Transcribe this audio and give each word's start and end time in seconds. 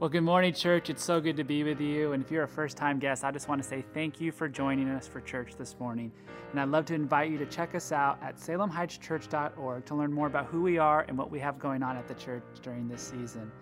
Well, 0.00 0.08
good 0.08 0.22
morning, 0.22 0.54
church. 0.54 0.88
It's 0.88 1.04
so 1.04 1.20
good 1.20 1.36
to 1.36 1.44
be 1.44 1.62
with 1.62 1.78
you. 1.78 2.12
And 2.12 2.24
if 2.24 2.30
you're 2.30 2.44
a 2.44 2.48
first 2.48 2.78
time 2.78 2.98
guest, 2.98 3.22
I 3.22 3.30
just 3.30 3.50
want 3.50 3.62
to 3.62 3.68
say 3.68 3.84
thank 3.92 4.18
you 4.18 4.32
for 4.32 4.48
joining 4.48 4.88
us 4.88 5.06
for 5.06 5.20
church 5.20 5.56
this 5.58 5.76
morning. 5.78 6.10
And 6.52 6.58
I'd 6.58 6.70
love 6.70 6.86
to 6.86 6.94
invite 6.94 7.30
you 7.30 7.36
to 7.36 7.44
check 7.44 7.74
us 7.74 7.92
out 7.92 8.18
at 8.22 8.36
salemheightschurch.org 8.36 9.84
to 9.84 9.94
learn 9.94 10.10
more 10.10 10.26
about 10.26 10.46
who 10.46 10.62
we 10.62 10.78
are 10.78 11.04
and 11.06 11.18
what 11.18 11.30
we 11.30 11.38
have 11.40 11.58
going 11.58 11.82
on 11.82 11.98
at 11.98 12.08
the 12.08 12.14
church 12.14 12.42
during 12.62 12.88
this 12.88 13.02
season. 13.02 13.52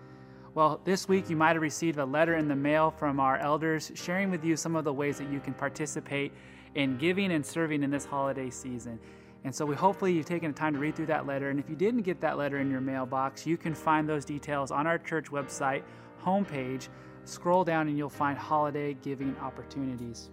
Well, 0.55 0.79
this 0.85 1.09
week 1.09 1.29
you 1.29 1.35
might 1.35 1.57
have 1.57 1.61
received 1.61 1.97
a 1.97 2.05
letter 2.05 2.37
in 2.37 2.47
the 2.47 2.55
mail 2.55 2.89
from 2.89 3.19
our 3.19 3.35
elders 3.35 3.91
sharing 3.95 4.31
with 4.31 4.45
you 4.45 4.55
some 4.55 4.77
of 4.77 4.85
the 4.85 4.93
ways 4.93 5.17
that 5.17 5.29
you 5.29 5.41
can 5.41 5.53
participate 5.53 6.31
in 6.73 6.97
giving 6.97 7.33
and 7.33 7.45
serving 7.45 7.83
in 7.83 7.91
this 7.91 8.05
holiday 8.05 8.49
season. 8.49 8.97
And 9.43 9.53
so 9.53 9.65
we 9.65 9.75
hopefully 9.75 10.13
you've 10.13 10.25
taken 10.25 10.51
the 10.51 10.57
time 10.57 10.73
to 10.73 10.79
read 10.79 10.95
through 10.95 11.07
that 11.07 11.27
letter. 11.27 11.49
And 11.49 11.59
if 11.59 11.69
you 11.69 11.75
didn't 11.75 12.03
get 12.03 12.21
that 12.21 12.37
letter 12.37 12.59
in 12.59 12.71
your 12.71 12.81
mailbox, 12.81 13.45
you 13.45 13.57
can 13.57 13.73
find 13.73 14.07
those 14.07 14.23
details 14.23 14.71
on 14.71 14.87
our 14.87 14.97
church 14.97 15.31
website 15.31 15.83
homepage, 16.23 16.89
scroll 17.25 17.63
down 17.63 17.87
and 17.87 17.97
you'll 17.97 18.09
find 18.09 18.37
holiday 18.37 18.95
giving 18.95 19.35
opportunities. 19.37 20.29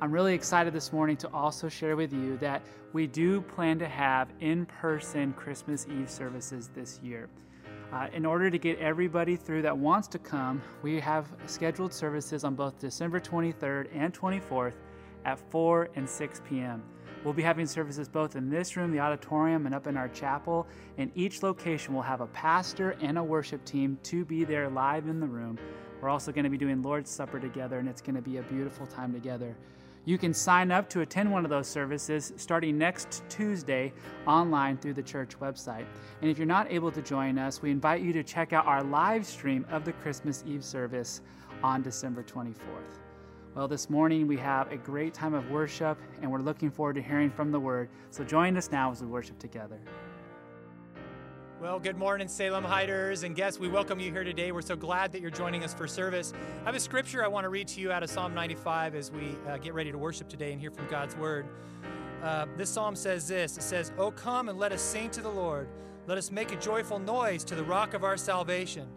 I'm 0.00 0.10
really 0.10 0.34
excited 0.34 0.72
this 0.72 0.92
morning 0.92 1.16
to 1.18 1.28
also 1.32 1.68
share 1.68 1.94
with 1.94 2.12
you 2.12 2.36
that 2.38 2.62
we 2.92 3.06
do 3.06 3.40
plan 3.40 3.78
to 3.78 3.88
have 3.88 4.28
in 4.40 4.66
person 4.66 5.32
Christmas 5.34 5.86
Eve 5.88 6.10
services 6.10 6.70
this 6.74 6.98
year. 7.02 7.28
Uh, 7.92 8.08
in 8.12 8.26
order 8.26 8.50
to 8.50 8.58
get 8.58 8.78
everybody 8.78 9.36
through 9.36 9.62
that 9.62 9.76
wants 9.76 10.08
to 10.08 10.18
come, 10.18 10.60
we 10.82 10.98
have 10.98 11.28
scheduled 11.46 11.92
services 11.92 12.42
on 12.42 12.54
both 12.54 12.78
December 12.78 13.20
23rd 13.20 13.88
and 13.94 14.12
24th 14.12 14.74
at 15.24 15.38
4 15.50 15.90
and 15.94 16.08
6 16.08 16.42
p.m. 16.48 16.82
We'll 17.24 17.34
be 17.34 17.42
having 17.42 17.66
services 17.66 18.08
both 18.08 18.34
in 18.34 18.50
this 18.50 18.76
room, 18.76 18.90
the 18.90 18.98
auditorium, 18.98 19.66
and 19.66 19.74
up 19.74 19.86
in 19.86 19.96
our 19.96 20.08
chapel. 20.08 20.66
And 20.98 21.10
each 21.14 21.42
location 21.42 21.94
will 21.94 22.02
have 22.02 22.20
a 22.20 22.26
pastor 22.28 22.96
and 23.00 23.16
a 23.16 23.22
worship 23.22 23.64
team 23.64 23.98
to 24.04 24.24
be 24.24 24.44
there 24.44 24.68
live 24.68 25.06
in 25.06 25.20
the 25.20 25.26
room. 25.26 25.58
We're 26.00 26.08
also 26.08 26.32
going 26.32 26.44
to 26.44 26.50
be 26.50 26.58
doing 26.58 26.82
Lord's 26.82 27.10
Supper 27.10 27.38
together, 27.38 27.78
and 27.78 27.88
it's 27.88 28.02
going 28.02 28.16
to 28.16 28.22
be 28.22 28.38
a 28.38 28.42
beautiful 28.42 28.86
time 28.86 29.12
together. 29.12 29.54
You 30.04 30.18
can 30.18 30.34
sign 30.34 30.72
up 30.72 30.90
to 30.90 31.02
attend 31.02 31.30
one 31.30 31.44
of 31.44 31.50
those 31.50 31.68
services 31.68 32.32
starting 32.36 32.76
next 32.76 33.22
Tuesday 33.28 33.92
online 34.26 34.76
through 34.76 34.94
the 34.94 35.02
church 35.02 35.38
website. 35.38 35.84
And 36.20 36.28
if 36.28 36.38
you're 36.38 36.46
not 36.46 36.72
able 36.72 36.90
to 36.90 37.00
join 37.00 37.38
us, 37.38 37.62
we 37.62 37.70
invite 37.70 38.02
you 38.02 38.12
to 38.14 38.24
check 38.24 38.52
out 38.52 38.66
our 38.66 38.82
live 38.82 39.24
stream 39.24 39.64
of 39.70 39.84
the 39.84 39.92
Christmas 39.92 40.42
Eve 40.44 40.64
service 40.64 41.20
on 41.62 41.82
December 41.82 42.24
24th. 42.24 42.98
Well, 43.54 43.68
this 43.68 43.90
morning 43.90 44.26
we 44.26 44.38
have 44.38 44.72
a 44.72 44.78
great 44.78 45.12
time 45.12 45.34
of 45.34 45.50
worship, 45.50 45.98
and 46.22 46.32
we're 46.32 46.40
looking 46.40 46.70
forward 46.70 46.94
to 46.94 47.02
hearing 47.02 47.30
from 47.30 47.52
the 47.52 47.60
Word. 47.60 47.90
So 48.08 48.24
join 48.24 48.56
us 48.56 48.70
now 48.72 48.90
as 48.90 49.02
we 49.02 49.08
worship 49.08 49.38
together. 49.38 49.78
Well, 51.60 51.78
good 51.78 51.98
morning, 51.98 52.28
Salem 52.28 52.64
Hiders 52.64 53.24
and 53.24 53.36
guests. 53.36 53.60
We 53.60 53.68
welcome 53.68 54.00
you 54.00 54.10
here 54.10 54.24
today. 54.24 54.52
We're 54.52 54.62
so 54.62 54.74
glad 54.74 55.12
that 55.12 55.20
you're 55.20 55.30
joining 55.30 55.64
us 55.64 55.74
for 55.74 55.86
service. 55.86 56.32
I 56.62 56.64
have 56.64 56.74
a 56.74 56.80
scripture 56.80 57.22
I 57.22 57.28
want 57.28 57.44
to 57.44 57.50
read 57.50 57.68
to 57.68 57.80
you 57.82 57.92
out 57.92 58.02
of 58.02 58.08
Psalm 58.08 58.32
95 58.32 58.94
as 58.94 59.12
we 59.12 59.36
uh, 59.46 59.58
get 59.58 59.74
ready 59.74 59.92
to 59.92 59.98
worship 59.98 60.30
today 60.30 60.52
and 60.52 60.58
hear 60.58 60.70
from 60.70 60.86
God's 60.86 61.14
Word. 61.16 61.44
Uh, 62.22 62.46
this 62.56 62.70
psalm 62.70 62.96
says 62.96 63.28
this 63.28 63.58
It 63.58 63.64
says, 63.64 63.92
Oh, 63.98 64.12
come 64.12 64.48
and 64.48 64.58
let 64.58 64.72
us 64.72 64.80
sing 64.80 65.10
to 65.10 65.20
the 65.20 65.28
Lord. 65.28 65.68
Let 66.06 66.16
us 66.16 66.32
make 66.32 66.52
a 66.52 66.56
joyful 66.56 66.98
noise 66.98 67.44
to 67.44 67.54
the 67.54 67.64
rock 67.64 67.92
of 67.92 68.02
our 68.02 68.16
salvation. 68.16 68.88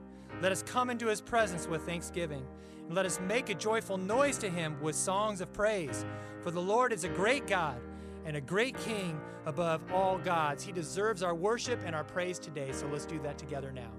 Let 0.42 0.54
us 0.54 0.64
come 0.64 0.90
into 0.90 1.08
his 1.08 1.20
presence 1.20 1.68
with 1.68 1.86
thanksgiving 1.86 2.46
and 2.86 2.96
let 2.96 3.06
us 3.06 3.20
make 3.28 3.50
a 3.50 3.56
joyful 3.56 3.98
noise 3.98 4.38
to 4.40 4.50
him 4.50 4.78
with 4.82 4.96
songs 4.96 5.42
of 5.42 5.52
praise. 5.54 6.06
For 6.42 6.52
the 6.52 6.62
Lord 6.62 6.94
is 6.94 7.04
a 7.04 7.10
great 7.10 7.48
God 7.48 7.80
and 8.26 8.38
a 8.38 8.42
great 8.42 8.78
King 8.80 9.20
above 9.46 9.82
all 9.92 10.18
gods. 10.18 10.64
He 10.64 10.72
deserves 10.72 11.24
our 11.24 11.36
worship 11.36 11.82
and 11.86 11.96
our 11.96 12.04
praise 12.04 12.40
today. 12.40 12.72
So 12.72 12.88
let's 12.88 13.06
do 13.06 13.20
that 13.20 13.38
together 13.38 13.72
now. 13.72 13.92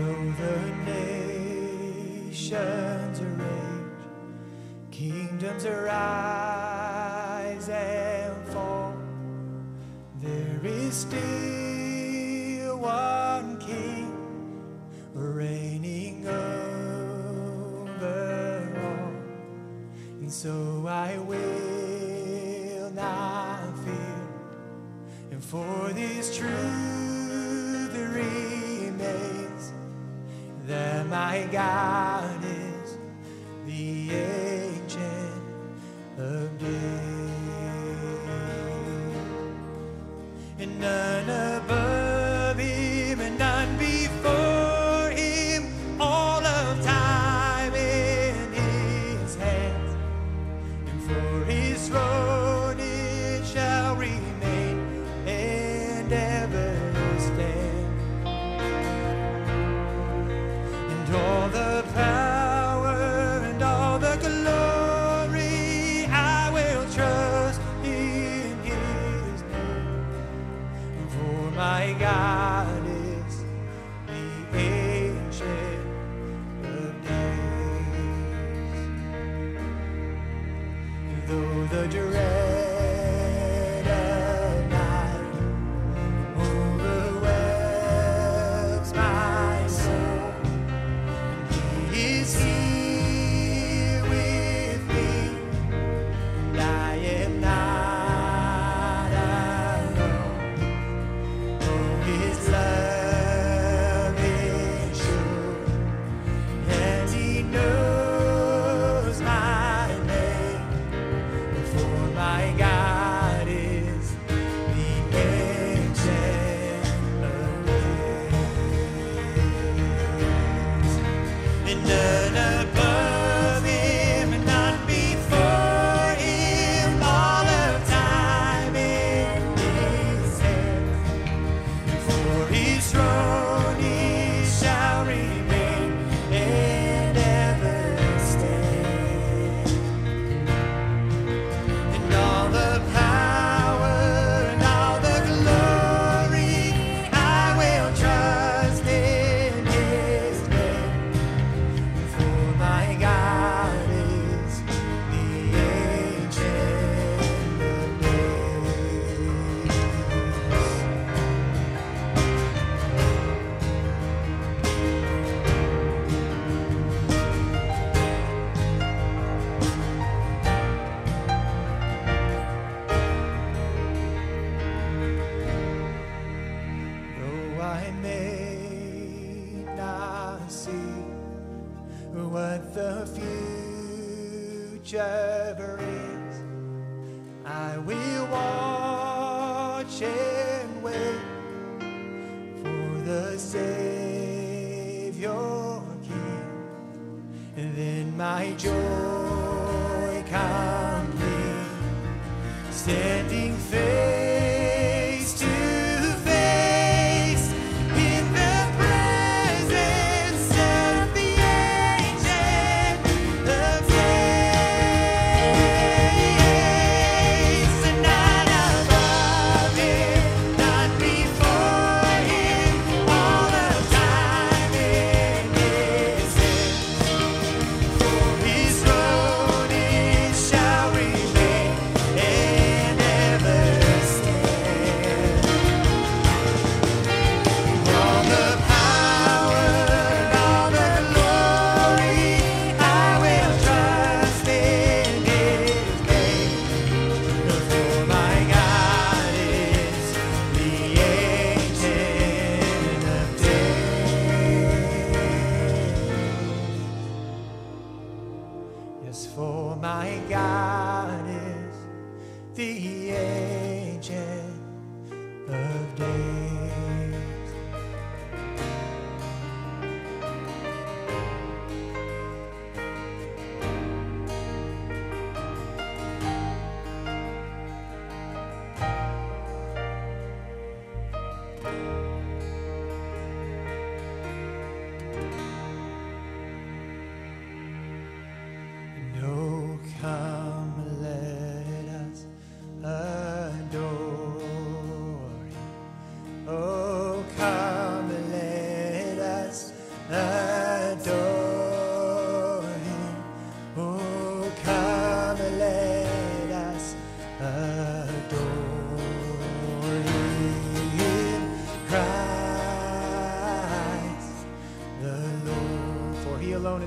Though 0.00 0.32
the 0.40 0.56
nations 2.30 3.20
rage, 3.20 4.00
kingdoms 4.90 5.66
rise 5.66 7.68
and 7.68 8.48
fall? 8.48 8.94
There 10.22 10.60
is 10.64 10.94
still 10.94 12.78
one 12.78 13.58
King 13.58 14.80
reigning 15.12 16.26
over 16.26 16.40
all, 18.82 19.12
and 20.22 20.32
so 20.32 20.86
I 20.88 21.18
will 21.18 22.90
not 22.92 23.76
fear. 23.84 24.28
And 25.30 25.44
for 25.44 25.92
these 25.92 26.34
truths. 26.34 26.89
that 30.70 31.04
my 31.08 31.48
God 31.50 32.44
is 32.44 32.98
the 33.66 34.12
agent 34.14 35.42
of 36.16 36.58
days. 36.58 37.09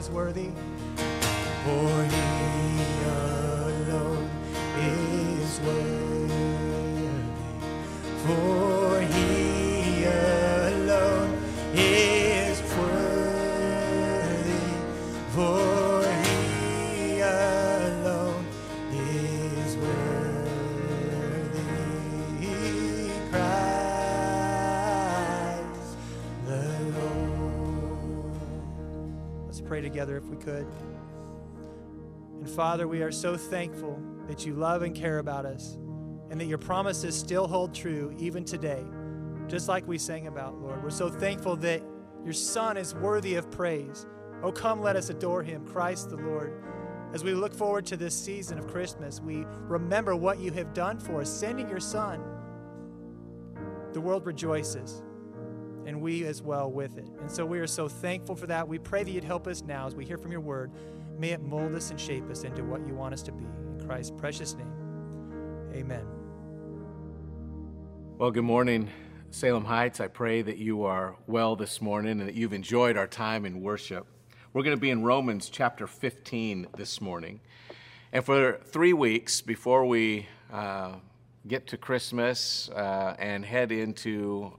Is 0.03 0.09
worthy. 0.09 0.49
For 1.63 2.03
He 2.03 2.32
pray 29.73 29.81
together 29.81 30.17
if 30.17 30.25
we 30.25 30.37
could. 30.37 30.67
And 32.37 32.47
Father, 32.47 32.87
we 32.87 33.01
are 33.01 33.11
so 33.11 33.35
thankful 33.35 33.99
that 34.27 34.45
you 34.45 34.53
love 34.53 34.83
and 34.83 34.93
care 34.93 35.17
about 35.17 35.47
us 35.47 35.79
and 36.29 36.39
that 36.39 36.45
your 36.45 36.59
promises 36.59 37.17
still 37.17 37.47
hold 37.47 37.73
true 37.73 38.15
even 38.19 38.45
today, 38.45 38.83
just 39.47 39.67
like 39.67 39.87
we 39.87 39.97
sang 39.97 40.27
about, 40.27 40.61
Lord. 40.61 40.83
We're 40.83 40.91
so 40.91 41.09
thankful 41.09 41.55
that 41.55 41.81
your 42.23 42.33
Son 42.33 42.77
is 42.77 42.93
worthy 42.93 43.33
of 43.33 43.49
praise. 43.49 44.05
Oh, 44.43 44.51
come, 44.51 44.79
let 44.79 44.95
us 44.95 45.09
adore 45.09 45.41
him, 45.41 45.65
Christ 45.65 46.11
the 46.11 46.17
Lord. 46.17 46.63
As 47.11 47.23
we 47.23 47.33
look 47.33 47.55
forward 47.55 47.87
to 47.87 47.97
this 47.97 48.13
season 48.13 48.59
of 48.59 48.67
Christmas, 48.67 49.21
we 49.21 49.43
remember 49.61 50.15
what 50.15 50.39
you 50.39 50.51
have 50.51 50.75
done 50.75 50.99
for 50.99 51.21
us, 51.21 51.31
sending 51.31 51.67
your 51.67 51.79
Son. 51.79 52.23
The 53.93 54.01
world 54.01 54.27
rejoices 54.27 55.01
and 55.85 56.01
we 56.01 56.25
as 56.25 56.41
well 56.41 56.71
with 56.71 56.97
it. 56.97 57.07
And 57.19 57.31
so 57.31 57.45
we 57.45 57.59
are 57.59 57.67
so 57.67 57.87
thankful 57.87 58.35
for 58.35 58.47
that. 58.47 58.67
We 58.67 58.79
pray 58.79 59.03
that 59.03 59.11
you'd 59.11 59.23
help 59.23 59.47
us 59.47 59.61
now 59.61 59.87
as 59.87 59.95
we 59.95 60.05
hear 60.05 60.17
from 60.17 60.31
your 60.31 60.41
word. 60.41 60.71
May 61.17 61.29
it 61.29 61.41
mold 61.41 61.75
us 61.75 61.91
and 61.91 61.99
shape 61.99 62.29
us 62.29 62.43
into 62.43 62.63
what 62.63 62.85
you 62.87 62.93
want 62.93 63.13
us 63.13 63.21
to 63.23 63.31
be. 63.31 63.43
In 63.43 63.85
Christ's 63.85 64.11
precious 64.17 64.55
name, 64.55 64.73
amen. 65.73 66.05
Well, 68.17 68.31
good 68.31 68.43
morning, 68.43 68.89
Salem 69.31 69.65
Heights. 69.65 69.99
I 69.99 70.07
pray 70.07 70.41
that 70.41 70.57
you 70.57 70.83
are 70.83 71.15
well 71.27 71.55
this 71.55 71.81
morning 71.81 72.19
and 72.19 72.27
that 72.27 72.35
you've 72.35 72.53
enjoyed 72.53 72.97
our 72.97 73.07
time 73.07 73.45
in 73.45 73.61
worship. 73.61 74.07
We're 74.53 74.63
going 74.63 74.77
to 74.77 74.81
be 74.81 74.91
in 74.91 75.03
Romans 75.03 75.49
chapter 75.49 75.87
15 75.87 76.67
this 76.77 77.01
morning. 77.01 77.39
And 78.11 78.23
for 78.23 78.59
three 78.65 78.93
weeks 78.93 79.41
before 79.41 79.85
we 79.85 80.27
uh, 80.51 80.93
get 81.47 81.65
to 81.67 81.77
Christmas 81.77 82.69
uh, 82.69 83.15
and 83.17 83.43
head 83.43 83.71
into 83.71 84.53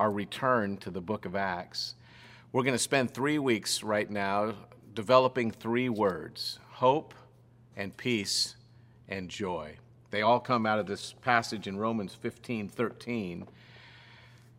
our 0.00 0.10
return 0.10 0.78
to 0.78 0.90
the 0.90 1.00
book 1.02 1.26
of 1.26 1.36
Acts, 1.36 1.94
we're 2.52 2.62
going 2.62 2.74
to 2.74 2.78
spend 2.78 3.12
three 3.12 3.38
weeks 3.38 3.82
right 3.82 4.10
now 4.10 4.54
developing 4.94 5.50
three 5.50 5.90
words 5.90 6.58
hope 6.70 7.12
and 7.76 7.94
peace 7.98 8.56
and 9.10 9.28
joy. 9.28 9.76
They 10.10 10.22
all 10.22 10.40
come 10.40 10.64
out 10.64 10.78
of 10.78 10.86
this 10.86 11.12
passage 11.20 11.66
in 11.66 11.76
Romans 11.76 12.14
15 12.14 12.70
13. 12.70 13.46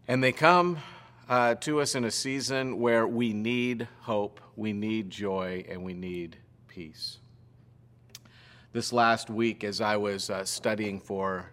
And 0.08 0.24
they 0.24 0.32
come 0.32 0.78
uh, 1.28 1.56
to 1.56 1.82
us 1.82 1.96
in 1.96 2.06
a 2.06 2.12
season 2.12 2.80
where 2.80 3.08
we 3.08 3.34
need 3.34 3.88
hope, 4.02 4.40
we 4.56 4.74
need 4.74 5.10
joy, 5.10 5.66
and 5.68 5.84
we 5.84 5.96
need 5.96 6.38
peace. 6.68 7.18
This 8.74 8.94
last 8.94 9.32
week, 9.32 9.64
as 9.64 9.82
I 9.82 9.98
was 9.98 10.30
uh, 10.30 10.46
studying 10.46 11.00
for 11.00 11.51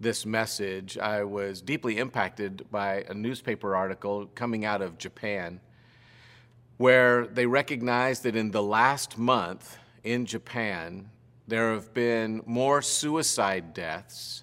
this 0.00 0.26
message, 0.26 0.98
I 0.98 1.24
was 1.24 1.60
deeply 1.60 1.98
impacted 1.98 2.66
by 2.70 3.04
a 3.08 3.14
newspaper 3.14 3.76
article 3.76 4.26
coming 4.34 4.64
out 4.64 4.82
of 4.82 4.98
Japan 4.98 5.60
where 6.76 7.26
they 7.26 7.46
recognized 7.46 8.24
that 8.24 8.34
in 8.34 8.50
the 8.50 8.62
last 8.62 9.16
month 9.16 9.78
in 10.02 10.26
Japan, 10.26 11.10
there 11.46 11.72
have 11.72 11.94
been 11.94 12.42
more 12.46 12.82
suicide 12.82 13.74
deaths 13.74 14.42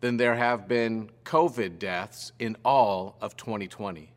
than 0.00 0.16
there 0.16 0.36
have 0.36 0.68
been 0.68 1.10
COVID 1.24 1.78
deaths 1.78 2.32
in 2.38 2.56
all 2.64 3.16
of 3.20 3.36
2020. 3.36 4.12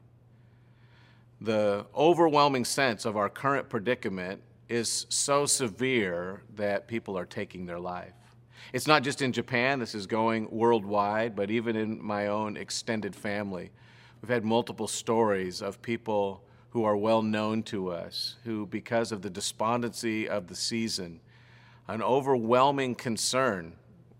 The 1.40 1.86
overwhelming 1.96 2.66
sense 2.66 3.06
of 3.06 3.16
our 3.16 3.30
current 3.30 3.70
predicament 3.70 4.42
is 4.70 5.06
so 5.10 5.46
severe 5.46 6.42
that 6.56 6.88
people 6.88 7.18
are 7.18 7.26
taking 7.26 7.66
their 7.66 7.80
life. 7.80 8.14
It's 8.74 8.88
not 8.88 9.04
just 9.04 9.22
in 9.22 9.32
Japan, 9.32 9.80
this 9.80 9.96
is 9.96 10.08
going 10.08 10.50
worldwide, 10.52 11.36
but 11.36 11.50
even 11.50 11.76
in 11.76 12.04
my 12.04 12.28
own 12.28 12.58
extended 12.58 13.16
family. 13.16 13.72
We've 14.22 14.30
had 14.30 14.44
multiple 14.44 14.88
stories 14.88 15.62
of 15.62 15.82
people 15.82 16.44
who 16.72 16.84
are 16.84 16.98
well 16.98 17.22
known 17.22 17.64
to 17.64 17.92
us, 17.92 18.36
who, 18.44 18.66
because 18.66 19.12
of 19.12 19.22
the 19.22 19.30
despondency 19.30 20.28
of 20.28 20.48
the 20.48 20.56
season, 20.56 21.20
an 21.88 22.02
overwhelming 22.02 22.96
concern 22.96 23.74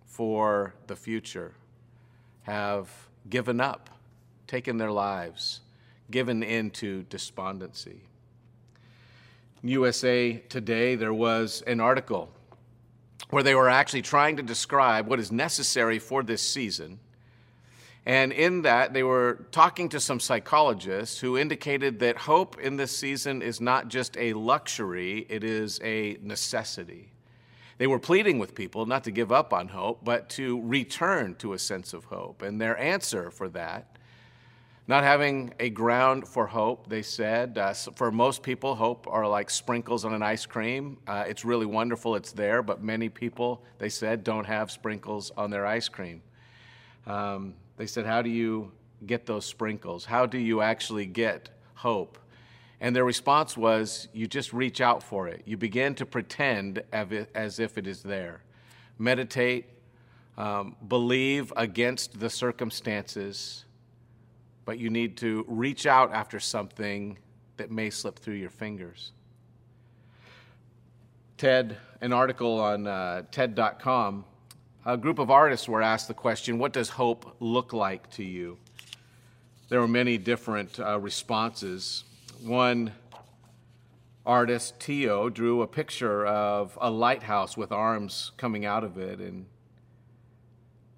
for 0.06 0.74
the 0.88 0.96
future, 0.96 1.54
have 2.44 2.90
given 3.30 3.60
up, 3.60 3.90
taken 4.48 4.78
their 4.78 4.92
lives, 4.92 5.62
given 6.10 6.42
into 6.42 7.04
despondency. 7.04 8.02
USA 9.64 10.38
Today, 10.50 10.96
there 10.96 11.14
was 11.14 11.62
an 11.68 11.82
article 11.82 12.30
where 13.30 13.44
they 13.44 13.56
were 13.56 13.70
actually 13.70 14.02
trying 14.02 14.38
to 14.38 14.44
describe 14.44 15.08
what 15.08 15.20
is 15.20 15.32
necessary 15.32 16.00
for 16.00 16.24
this 16.24 16.42
season. 16.42 17.00
And 18.06 18.32
in 18.32 18.62
that, 18.62 18.94
they 18.94 19.04
were 19.04 19.48
talking 19.52 19.90
to 19.90 20.00
some 20.00 20.22
psychologists 20.22 21.20
who 21.20 21.38
indicated 21.38 22.00
that 22.00 22.16
hope 22.16 22.58
in 22.60 22.78
this 22.78 22.96
season 22.96 23.42
is 23.42 23.60
not 23.60 23.90
just 23.90 24.16
a 24.18 24.32
luxury, 24.32 25.26
it 25.28 25.44
is 25.44 25.82
a 25.84 26.18
necessity. 26.22 27.12
They 27.80 27.88
were 27.88 28.00
pleading 28.00 28.40
with 28.40 28.56
people 28.56 28.86
not 28.86 29.04
to 29.04 29.12
give 29.12 29.32
up 29.32 29.52
on 29.52 29.68
hope, 29.68 30.06
but 30.06 30.30
to 30.32 30.62
return 30.62 31.36
to 31.36 31.52
a 31.54 31.60
sense 31.60 31.94
of 31.94 32.06
hope. 32.06 32.42
And 32.42 32.62
their 32.62 32.78
answer 32.78 33.30
for 33.30 33.50
that 33.50 33.97
not 34.88 35.04
having 35.04 35.54
a 35.60 35.70
ground 35.70 36.28
for 36.28 36.48
hope, 36.48 36.88
they 36.88 37.02
said. 37.02 37.58
Uh, 37.58 37.74
for 37.74 38.10
most 38.10 38.42
people, 38.42 38.76
hope 38.76 39.06
are 39.10 39.28
like 39.28 39.50
sprinkles 39.50 40.06
on 40.06 40.14
an 40.14 40.24
ice 40.24 40.46
cream. 40.46 40.98
Uh, 41.06 41.26
it's 41.28 41.44
really 41.44 41.66
wonderful, 41.66 42.16
it's 42.16 42.32
there, 42.32 42.62
but 42.62 42.82
many 42.82 43.10
people, 43.10 43.64
they 43.80 43.90
said, 43.90 44.24
don't 44.24 44.46
have 44.46 44.72
sprinkles 44.72 45.32
on 45.36 45.50
their 45.52 45.66
ice 45.66 45.90
cream. 45.90 46.22
Um, 47.06 47.54
they 47.78 47.86
said, 47.86 48.06
How 48.06 48.22
do 48.22 48.30
you 48.30 48.72
get 49.06 49.26
those 49.26 49.46
sprinkles? 49.46 50.06
How 50.06 50.26
do 50.26 50.38
you 50.38 50.62
actually 50.62 51.06
get 51.06 51.50
hope? 51.76 52.18
And 52.80 52.96
their 52.96 53.06
response 53.06 53.58
was, 53.58 54.08
You 54.14 54.28
just 54.28 54.54
reach 54.54 54.82
out 54.82 55.04
for 55.04 55.28
it. 55.28 55.42
You 55.46 55.58
begin 55.58 55.96
to 55.96 56.06
pretend 56.06 56.84
as 56.92 57.60
if 57.60 57.78
it 57.78 57.88
is 57.88 58.04
there. 58.04 58.42
Meditate, 59.00 59.66
um, 60.38 60.76
believe 60.88 61.54
against 61.56 62.20
the 62.20 62.30
circumstances 62.30 63.66
but 64.68 64.78
you 64.78 64.90
need 64.90 65.16
to 65.16 65.46
reach 65.48 65.86
out 65.86 66.12
after 66.12 66.42
something 66.42 67.18
that 67.56 67.72
may 67.72 67.90
slip 67.90 68.20
through 68.20 68.34
your 68.36 68.50
fingers. 68.50 69.14
TED, 71.38 71.78
an 72.02 72.12
article 72.12 72.60
on 72.60 72.86
uh, 72.86 73.24
TED.com, 73.32 74.26
a 74.86 74.98
group 74.98 75.20
of 75.20 75.32
artists 75.32 75.70
were 75.70 75.82
asked 75.82 76.10
the 76.10 76.14
question 76.14 76.60
What 76.60 76.74
does 76.74 76.90
hope 76.90 77.38
look 77.40 77.72
like 77.72 78.10
to 78.12 78.26
you? 78.26 78.58
There 79.70 79.80
were 79.80 79.88
many 79.88 80.18
different 80.18 80.82
uh, 80.82 81.00
responses. 81.00 82.04
One 82.44 82.92
artist, 84.26 84.82
Tio, 84.82 85.30
drew 85.30 85.62
a 85.62 85.68
picture 85.68 86.26
of 86.26 86.78
a 86.82 86.90
lighthouse 86.90 87.56
with 87.56 87.72
arms 87.72 88.34
coming 88.36 88.66
out 88.66 88.84
of 88.84 88.98
it 88.98 89.20
and 89.20 89.46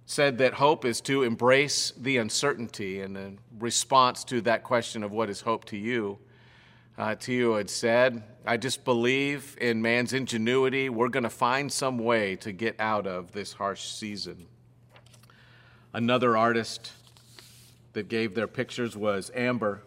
said 0.09 0.39
that 0.39 0.55
hope 0.55 0.85
is 0.85 1.01
to 1.01 1.21
embrace 1.21 1.93
the 1.95 2.17
uncertainty. 2.17 3.01
And 3.01 3.15
in 3.15 3.37
response 3.59 4.23
to 4.23 4.41
that 4.41 4.63
question 4.63 5.03
of 5.03 5.11
what 5.11 5.29
is 5.29 5.41
hope 5.41 5.65
to 5.65 5.77
you, 5.77 6.17
uh, 6.97 7.13
Tio 7.13 7.57
had 7.57 7.69
said, 7.69 8.23
I 8.43 8.57
just 8.57 8.83
believe 8.83 9.55
in 9.61 9.83
man's 9.83 10.13
ingenuity. 10.13 10.89
We're 10.89 11.09
going 11.09 11.25
to 11.25 11.29
find 11.29 11.71
some 11.71 11.99
way 11.99 12.35
to 12.37 12.51
get 12.51 12.75
out 12.79 13.05
of 13.05 13.33
this 13.33 13.53
harsh 13.53 13.85
season. 13.85 14.47
Another 15.93 16.35
artist 16.35 16.91
that 17.93 18.09
gave 18.09 18.33
their 18.33 18.47
pictures 18.47 18.97
was 18.97 19.29
Amber. 19.35 19.83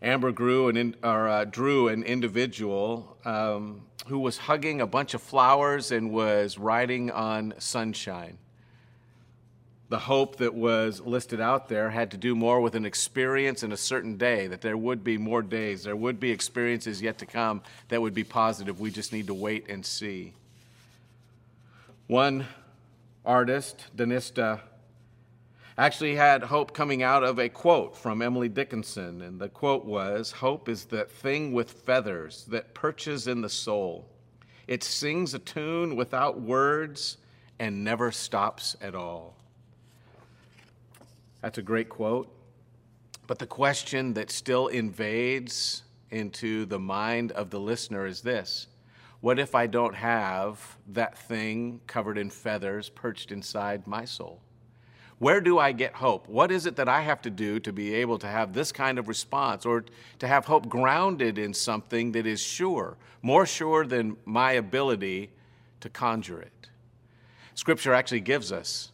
Amber 0.00 0.30
grew 0.30 0.68
an 0.68 0.76
in, 0.76 0.94
or, 1.02 1.26
uh, 1.28 1.44
drew 1.46 1.88
an 1.88 2.04
individual 2.04 3.18
um, 3.24 3.82
who 4.06 4.20
was 4.20 4.38
hugging 4.38 4.82
a 4.82 4.86
bunch 4.86 5.14
of 5.14 5.20
flowers 5.20 5.90
and 5.90 6.12
was 6.12 6.58
riding 6.58 7.10
on 7.10 7.54
sunshine 7.58 8.38
the 9.88 9.98
hope 9.98 10.36
that 10.36 10.54
was 10.54 11.00
listed 11.00 11.40
out 11.40 11.68
there 11.68 11.90
had 11.90 12.10
to 12.10 12.16
do 12.16 12.34
more 12.34 12.60
with 12.60 12.74
an 12.74 12.84
experience 12.84 13.62
in 13.62 13.70
a 13.70 13.76
certain 13.76 14.16
day, 14.16 14.48
that 14.48 14.60
there 14.60 14.76
would 14.76 15.04
be 15.04 15.16
more 15.16 15.42
days, 15.42 15.84
there 15.84 15.94
would 15.94 16.18
be 16.18 16.30
experiences 16.30 17.00
yet 17.00 17.18
to 17.18 17.26
come 17.26 17.62
that 17.88 18.02
would 18.02 18.14
be 18.14 18.24
positive. 18.24 18.80
We 18.80 18.90
just 18.90 19.12
need 19.12 19.28
to 19.28 19.34
wait 19.34 19.68
and 19.68 19.86
see. 19.86 20.32
One 22.08 22.46
artist, 23.24 23.84
Danista, 23.96 24.60
actually 25.78 26.16
had 26.16 26.42
hope 26.44 26.72
coming 26.72 27.02
out 27.02 27.22
of 27.22 27.38
a 27.38 27.48
quote 27.48 27.96
from 27.96 28.22
Emily 28.22 28.48
Dickinson. 28.48 29.22
And 29.22 29.38
the 29.38 29.48
quote 29.48 29.84
was 29.84 30.32
Hope 30.32 30.68
is 30.68 30.86
that 30.86 31.10
thing 31.10 31.52
with 31.52 31.70
feathers 31.70 32.44
that 32.48 32.74
perches 32.74 33.26
in 33.26 33.40
the 33.40 33.48
soul. 33.48 34.08
It 34.66 34.82
sings 34.82 35.34
a 35.34 35.38
tune 35.38 35.94
without 35.94 36.40
words 36.40 37.18
and 37.58 37.84
never 37.84 38.10
stops 38.10 38.76
at 38.80 38.94
all. 38.94 39.36
That's 41.46 41.58
a 41.58 41.62
great 41.62 41.88
quote. 41.88 42.28
But 43.28 43.38
the 43.38 43.46
question 43.46 44.14
that 44.14 44.32
still 44.32 44.66
invades 44.66 45.84
into 46.10 46.64
the 46.64 46.80
mind 46.80 47.30
of 47.30 47.50
the 47.50 47.60
listener 47.60 48.04
is 48.04 48.20
this 48.20 48.66
What 49.20 49.38
if 49.38 49.54
I 49.54 49.68
don't 49.68 49.94
have 49.94 50.76
that 50.88 51.16
thing 51.16 51.82
covered 51.86 52.18
in 52.18 52.30
feathers 52.30 52.88
perched 52.88 53.30
inside 53.30 53.86
my 53.86 54.04
soul? 54.04 54.40
Where 55.20 55.40
do 55.40 55.56
I 55.56 55.70
get 55.70 55.94
hope? 55.94 56.28
What 56.28 56.50
is 56.50 56.66
it 56.66 56.74
that 56.74 56.88
I 56.88 57.02
have 57.02 57.22
to 57.22 57.30
do 57.30 57.60
to 57.60 57.72
be 57.72 57.94
able 57.94 58.18
to 58.18 58.26
have 58.26 58.52
this 58.52 58.72
kind 58.72 58.98
of 58.98 59.06
response 59.06 59.64
or 59.64 59.84
to 60.18 60.26
have 60.26 60.46
hope 60.46 60.68
grounded 60.68 61.38
in 61.38 61.54
something 61.54 62.10
that 62.10 62.26
is 62.26 62.40
sure, 62.40 62.96
more 63.22 63.46
sure 63.46 63.86
than 63.86 64.16
my 64.24 64.50
ability 64.54 65.30
to 65.78 65.88
conjure 65.90 66.40
it? 66.40 66.70
Scripture 67.54 67.94
actually 67.94 68.18
gives 68.18 68.50
us 68.50 68.90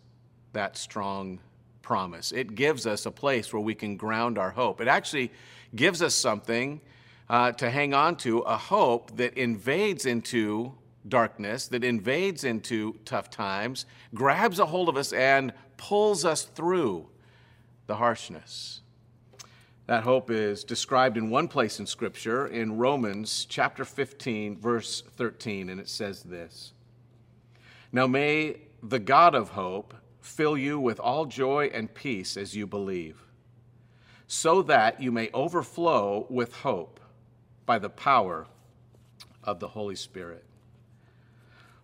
that 0.52 0.76
strong 0.76 1.40
promise. 1.82 2.32
It 2.32 2.54
gives 2.54 2.86
us 2.86 3.06
a 3.06 3.10
place 3.10 3.52
where 3.52 3.60
we 3.60 3.74
can 3.74 3.96
ground 3.96 4.38
our 4.38 4.50
hope. 4.50 4.80
It 4.80 4.88
actually 4.88 5.32
gives 5.74 6.02
us 6.02 6.14
something 6.14 6.80
uh, 7.28 7.52
to 7.52 7.70
hang 7.70 7.94
on 7.94 8.16
to, 8.16 8.40
a 8.40 8.56
hope 8.56 9.16
that 9.16 9.34
invades 9.34 10.06
into 10.06 10.74
darkness, 11.08 11.68
that 11.68 11.84
invades 11.84 12.44
into 12.44 12.98
tough 13.04 13.30
times, 13.30 13.86
grabs 14.14 14.58
a 14.58 14.66
hold 14.66 14.88
of 14.88 14.96
us, 14.96 15.12
and 15.12 15.52
pulls 15.76 16.24
us 16.24 16.44
through 16.44 17.08
the 17.86 17.96
harshness. 17.96 18.80
That 19.86 20.04
hope 20.04 20.30
is 20.30 20.62
described 20.62 21.16
in 21.16 21.28
one 21.28 21.48
place 21.48 21.80
in 21.80 21.86
Scripture, 21.86 22.46
in 22.46 22.78
Romans 22.78 23.46
chapter 23.48 23.84
15, 23.84 24.58
verse 24.58 25.02
13, 25.16 25.68
and 25.70 25.80
it 25.80 25.88
says 25.88 26.22
this 26.22 26.72
Now 27.90 28.06
may 28.06 28.58
the 28.82 29.00
God 29.00 29.34
of 29.34 29.50
hope 29.50 29.94
fill 30.22 30.56
you 30.56 30.80
with 30.80 30.98
all 30.98 31.26
joy 31.26 31.70
and 31.74 31.92
peace 31.92 32.36
as 32.36 32.56
you 32.56 32.66
believe, 32.66 33.22
so 34.26 34.62
that 34.62 35.02
you 35.02 35.12
may 35.12 35.28
overflow 35.34 36.26
with 36.30 36.54
hope 36.54 37.00
by 37.66 37.78
the 37.78 37.90
power 37.90 38.46
of 39.44 39.60
the 39.60 39.68
Holy 39.68 39.96
Spirit. 39.96 40.44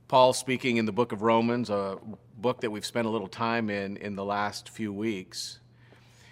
Paul, 0.06 0.32
speaking 0.32 0.78
in 0.78 0.86
the 0.86 0.92
book 0.92 1.12
of 1.12 1.20
Romans, 1.20 1.68
a 1.68 1.98
book 2.38 2.62
that 2.62 2.70
we've 2.70 2.86
spent 2.86 3.06
a 3.06 3.10
little 3.10 3.28
time 3.28 3.68
in 3.68 3.98
in 3.98 4.16
the 4.16 4.24
last 4.24 4.70
few 4.70 4.92
weeks, 4.92 5.58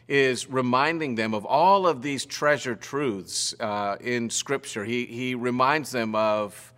is 0.09 0.49
reminding 0.49 1.17
them 1.17 1.35
of 1.35 1.45
all 1.45 1.87
of 1.87 2.01
these 2.01 2.25
treasure 2.25 2.77
truths 2.77 3.55
uh, 3.61 3.97
in 4.01 4.31
Scripture. 4.31 4.85
He, 4.85 5.05
he 5.07 5.35
reminds 5.35 5.91
them 5.91 6.15
of 6.15 6.73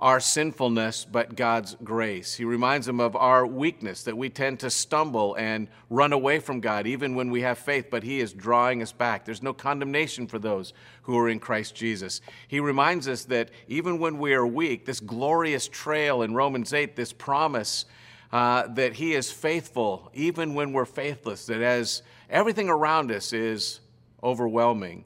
our 0.00 0.20
sinfulness, 0.20 1.04
but 1.04 1.34
God's 1.34 1.76
grace. 1.82 2.36
He 2.36 2.44
reminds 2.44 2.86
them 2.86 3.00
of 3.00 3.16
our 3.16 3.44
weakness, 3.44 4.04
that 4.04 4.16
we 4.16 4.30
tend 4.30 4.60
to 4.60 4.70
stumble 4.70 5.34
and 5.34 5.66
run 5.90 6.12
away 6.12 6.38
from 6.38 6.60
God 6.60 6.86
even 6.86 7.16
when 7.16 7.30
we 7.30 7.40
have 7.40 7.58
faith, 7.58 7.86
but 7.90 8.04
He 8.04 8.20
is 8.20 8.32
drawing 8.32 8.80
us 8.80 8.92
back. 8.92 9.24
There's 9.24 9.42
no 9.42 9.52
condemnation 9.52 10.28
for 10.28 10.38
those 10.38 10.72
who 11.02 11.18
are 11.18 11.28
in 11.28 11.40
Christ 11.40 11.74
Jesus. 11.74 12.20
He 12.46 12.60
reminds 12.60 13.08
us 13.08 13.24
that 13.24 13.50
even 13.66 13.98
when 13.98 14.18
we 14.18 14.34
are 14.34 14.46
weak, 14.46 14.86
this 14.86 15.00
glorious 15.00 15.66
trail 15.66 16.22
in 16.22 16.32
Romans 16.32 16.72
8, 16.72 16.94
this 16.94 17.12
promise 17.12 17.84
uh, 18.32 18.68
that 18.68 18.94
He 18.94 19.14
is 19.14 19.32
faithful 19.32 20.10
even 20.14 20.54
when 20.54 20.72
we're 20.72 20.84
faithless, 20.84 21.46
that 21.46 21.60
as 21.60 22.02
everything 22.30 22.68
around 22.68 23.10
us 23.10 23.32
is 23.32 23.80
overwhelming, 24.22 25.04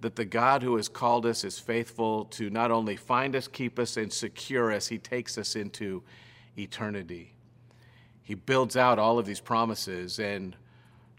that 0.00 0.16
the 0.16 0.24
God 0.24 0.62
who 0.62 0.76
has 0.76 0.88
called 0.88 1.26
us 1.26 1.44
is 1.44 1.58
faithful 1.58 2.24
to 2.26 2.48
not 2.50 2.70
only 2.70 2.96
find 2.96 3.36
us, 3.36 3.46
keep 3.46 3.78
us, 3.78 3.96
and 3.96 4.12
secure 4.12 4.72
us, 4.72 4.88
He 4.88 4.98
takes 4.98 5.36
us 5.36 5.56
into 5.56 6.02
eternity. 6.58 7.34
He 8.22 8.34
builds 8.34 8.76
out 8.76 8.98
all 8.98 9.18
of 9.18 9.26
these 9.26 9.40
promises, 9.40 10.18
and 10.18 10.56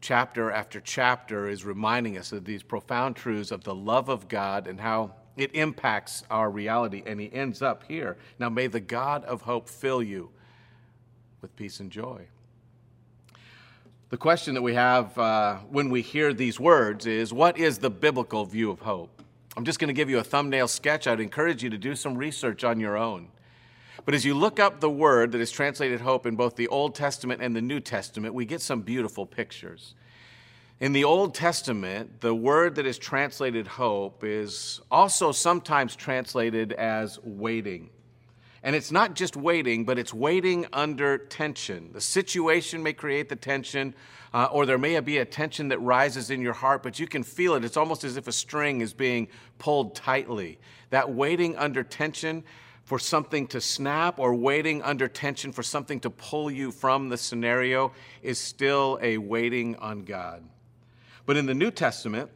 chapter 0.02 0.52
after 0.52 0.80
chapter 0.80 1.48
is 1.48 1.63
reminding 1.63 2.17
us 2.17 2.32
of 2.32 2.46
these 2.46 2.63
profound 2.63 3.15
truths 3.15 3.52
of 3.52 3.63
the 3.63 3.76
love 3.76 4.10
of 4.10 4.28
God 4.28 4.67
and 4.67 4.80
how 4.80 5.13
it 5.38 5.54
impacts 5.54 6.24
our 6.32 6.50
reality. 6.50 7.04
And 7.06 7.20
He 7.20 7.32
ends 7.32 7.62
up 7.62 7.84
here. 7.88 8.17
Now, 8.39 8.50
may 8.50 8.67
the 8.67 8.80
God 8.80 9.24
of 9.26 9.41
hope 9.41 9.70
fill 9.70 10.02
you 10.02 10.30
with 11.41 11.56
peace 11.56 11.80
and 11.80 11.91
joy. 11.91 12.28
The 14.12 14.17
question 14.17 14.56
that 14.56 14.62
we 14.62 14.74
have 14.74 15.17
uh, 15.17 15.60
when 15.69 15.89
we 15.89 16.02
hear 16.02 16.34
these 16.34 16.60
words 16.60 17.06
is 17.06 17.32
what 17.32 17.58
is 17.58 17.78
the 17.78 17.89
biblical 17.89 18.43
view 18.43 18.69
of 18.69 18.82
hope? 18.82 19.21
I'm 19.56 19.63
just 19.63 19.80
going 19.80 19.88
to 19.88 19.93
give 19.93 20.10
you 20.10 20.19
a 20.19 20.24
thumbnail 20.24 20.67
sketch. 20.67 21.08
I'd 21.08 21.21
encourage 21.21 21.63
you 21.63 21.69
to 21.69 21.78
do 21.78 21.95
some 21.95 22.17
research 22.17 22.65
on 22.65 22.82
your 22.82 22.97
own. 22.97 23.30
But 24.04 24.13
as 24.13 24.26
you 24.26 24.34
look 24.34 24.60
up 24.60 24.82
the 24.82 24.89
word 24.89 25.32
that 25.32 25.39
is 25.39 25.50
translated 25.50 26.02
hope 26.02 26.26
in 26.26 26.36
both 26.36 26.58
the 26.58 26.67
Old 26.67 26.93
Testament 26.93 27.41
and 27.41 27.56
the 27.56 27.62
New 27.62 27.80
Testament, 27.80 28.34
we 28.34 28.43
get 28.43 28.60
some 28.60 28.82
beautiful 28.82 29.26
pictures. 29.26 29.95
In 30.82 30.91
the 30.91 31.06
Old 31.06 31.34
Testament, 31.34 32.19
the 32.19 32.36
word 32.36 32.76
that 32.76 32.86
is 32.86 32.97
translated 32.97 33.65
hope 33.65 34.26
is 34.26 34.82
also 34.91 35.32
sometimes 35.32 35.95
translated 35.95 36.74
as 36.74 37.17
waiting. 37.24 37.89
And 38.63 38.76
it's 38.76 38.91
not 38.91 39.15
just 39.15 39.36
waiting, 39.36 39.86
but 39.86 39.97
it's 39.97 40.13
waiting 40.13 40.67
under 40.71 41.17
tension. 41.17 41.89
The 41.93 42.02
situation 42.02 42.84
may 42.84 42.93
create 42.93 43.28
the 43.28 43.36
tension, 43.36 43.95
uh, 44.34 44.50
or 44.52 44.67
there 44.67 44.78
may 44.78 45.00
be 45.00 45.17
a 45.17 45.26
tension 45.26 45.69
that 45.69 45.80
rises 45.80 46.30
in 46.30 46.41
your 46.41 46.54
heart, 46.54 46.84
but 46.84 47.00
you 47.00 47.08
can 47.08 47.24
feel 47.24 47.56
it. 47.56 47.65
It's 47.65 47.78
almost 47.78 48.04
as 48.04 48.17
if 48.17 48.28
a 48.28 48.32
string 48.32 48.82
is 48.82 48.93
being 48.93 49.30
pulled 49.58 49.95
tightly. 49.95 50.60
That 50.91 51.12
waiting 51.12 51.58
under 51.58 51.84
tension 51.84 52.43
for 52.84 53.00
something 53.00 53.47
to 53.47 53.62
snap 53.62 54.19
or 54.19 54.36
waiting 54.36 54.82
under 54.84 55.08
tension 55.08 55.52
for 55.52 55.63
something 55.63 56.00
to 56.02 56.10
pull 56.10 56.52
you 56.52 56.71
from 56.71 57.10
the 57.10 57.17
scenario 57.17 57.93
is 58.21 58.38
still 58.38 59.00
a 59.02 59.17
waiting 59.17 59.76
on 59.78 60.04
God. 60.04 60.43
But 61.26 61.38
in 61.38 61.45
the 61.45 61.54
New 61.54 61.71
Testament, 61.71 62.30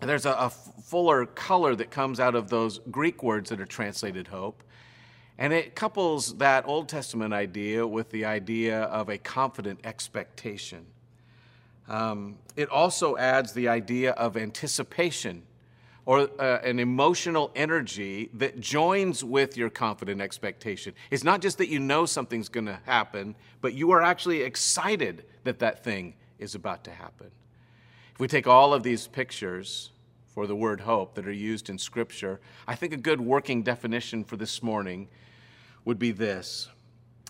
there's 0.00 0.26
a, 0.26 0.32
a 0.32 0.50
fuller 0.50 1.26
color 1.26 1.74
that 1.74 1.90
comes 1.90 2.20
out 2.20 2.34
of 2.34 2.50
those 2.50 2.78
Greek 2.90 3.22
words 3.22 3.50
that 3.50 3.60
are 3.60 3.66
translated 3.66 4.28
hope. 4.28 4.62
And 5.40 5.54
it 5.54 5.74
couples 5.74 6.36
that 6.36 6.66
Old 6.68 6.90
Testament 6.90 7.32
idea 7.32 7.86
with 7.86 8.10
the 8.10 8.26
idea 8.26 8.82
of 8.82 9.08
a 9.08 9.16
confident 9.16 9.80
expectation. 9.84 10.84
Um, 11.88 12.36
it 12.56 12.68
also 12.68 13.16
adds 13.16 13.54
the 13.54 13.66
idea 13.66 14.12
of 14.12 14.36
anticipation 14.36 15.42
or 16.04 16.28
uh, 16.38 16.58
an 16.62 16.78
emotional 16.78 17.50
energy 17.56 18.28
that 18.34 18.60
joins 18.60 19.24
with 19.24 19.56
your 19.56 19.70
confident 19.70 20.20
expectation. 20.20 20.92
It's 21.10 21.24
not 21.24 21.40
just 21.40 21.56
that 21.56 21.68
you 21.68 21.78
know 21.78 22.04
something's 22.04 22.50
going 22.50 22.66
to 22.66 22.78
happen, 22.84 23.34
but 23.62 23.72
you 23.72 23.92
are 23.92 24.02
actually 24.02 24.42
excited 24.42 25.24
that 25.44 25.58
that 25.60 25.82
thing 25.82 26.14
is 26.38 26.54
about 26.54 26.84
to 26.84 26.90
happen. 26.90 27.30
If 28.12 28.20
we 28.20 28.28
take 28.28 28.46
all 28.46 28.74
of 28.74 28.82
these 28.82 29.06
pictures 29.06 29.90
for 30.26 30.46
the 30.46 30.54
word 30.54 30.80
hope 30.80 31.14
that 31.14 31.26
are 31.26 31.32
used 31.32 31.70
in 31.70 31.78
Scripture, 31.78 32.40
I 32.68 32.74
think 32.74 32.92
a 32.92 32.98
good 32.98 33.22
working 33.22 33.62
definition 33.62 34.22
for 34.22 34.36
this 34.36 34.62
morning 34.62 35.08
would 35.84 35.98
be 35.98 36.12
this 36.12 36.68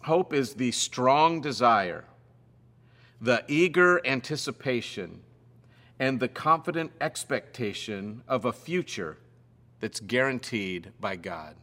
Hope 0.04 0.32
is 0.32 0.54
the 0.54 0.72
strong 0.72 1.40
desire, 1.42 2.04
the 3.20 3.44
eager 3.48 4.00
anticipation, 4.06 5.20
and 5.98 6.18
the 6.18 6.28
confident 6.28 6.92
expectation 7.00 8.22
of 8.26 8.46
a 8.46 8.52
future 8.52 9.18
that's 9.80 10.00
guaranteed 10.00 10.92
by 11.00 11.16
God. 11.16 11.54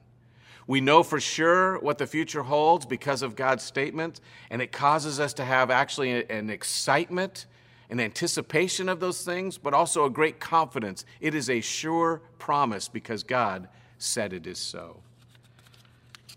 We 0.68 0.82
know 0.82 1.02
for 1.02 1.20
sure 1.20 1.80
what 1.80 1.98
the 1.98 2.06
future 2.06 2.44
holds 2.44 2.86
because 2.86 3.22
of 3.24 3.36
God's 3.36 3.64
statement, 3.64 4.20
and 4.52 4.62
it 4.62 4.72
causes 4.72 5.20
us 5.20 5.34
to 5.36 5.46
have 5.46 5.72
actually 5.72 6.30
an 6.30 6.50
excitement, 6.50 7.48
an 7.90 8.00
anticipation 8.00 8.90
of 8.90 9.00
those 9.00 9.24
things, 9.24 9.58
but 9.58 9.74
also 9.74 10.06
a 10.06 10.10
great 10.10 10.40
confidence. 10.40 11.06
It 11.22 11.34
is 11.34 11.50
a 11.50 11.62
sure 11.62 12.22
promise 12.38 12.88
because 12.88 13.24
God 13.24 13.70
said 13.98 14.34
it 14.34 14.46
is 14.46 14.60
so 14.60 15.02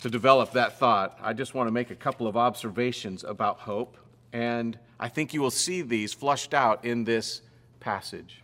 to 0.00 0.08
develop 0.08 0.52
that 0.52 0.78
thought, 0.78 1.18
I 1.22 1.32
just 1.32 1.54
want 1.54 1.66
to 1.68 1.72
make 1.72 1.90
a 1.90 1.94
couple 1.94 2.26
of 2.26 2.36
observations 2.36 3.22
about 3.22 3.60
hope, 3.60 3.96
and 4.32 4.78
I 4.98 5.08
think 5.08 5.34
you 5.34 5.42
will 5.42 5.50
see 5.50 5.82
these 5.82 6.14
flushed 6.14 6.54
out 6.54 6.84
in 6.84 7.04
this 7.04 7.42
passage. 7.80 8.42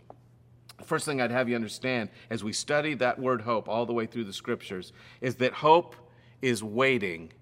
The 0.77 0.83
first 0.83 1.05
thing 1.05 1.19
I'd 1.19 1.31
have 1.31 1.49
you 1.49 1.55
understand 1.55 2.09
as 2.29 2.43
we 2.43 2.53
study 2.53 2.93
that 2.95 3.17
word 3.17 3.41
hope 3.41 3.67
all 3.67 3.87
the 3.87 3.93
way 3.93 4.05
through 4.05 4.25
the 4.25 4.33
scriptures 4.33 4.93
is 5.21 5.35
that 5.35 5.53
hope 5.53 5.95
is 6.43 6.63
waiting, 6.63 7.33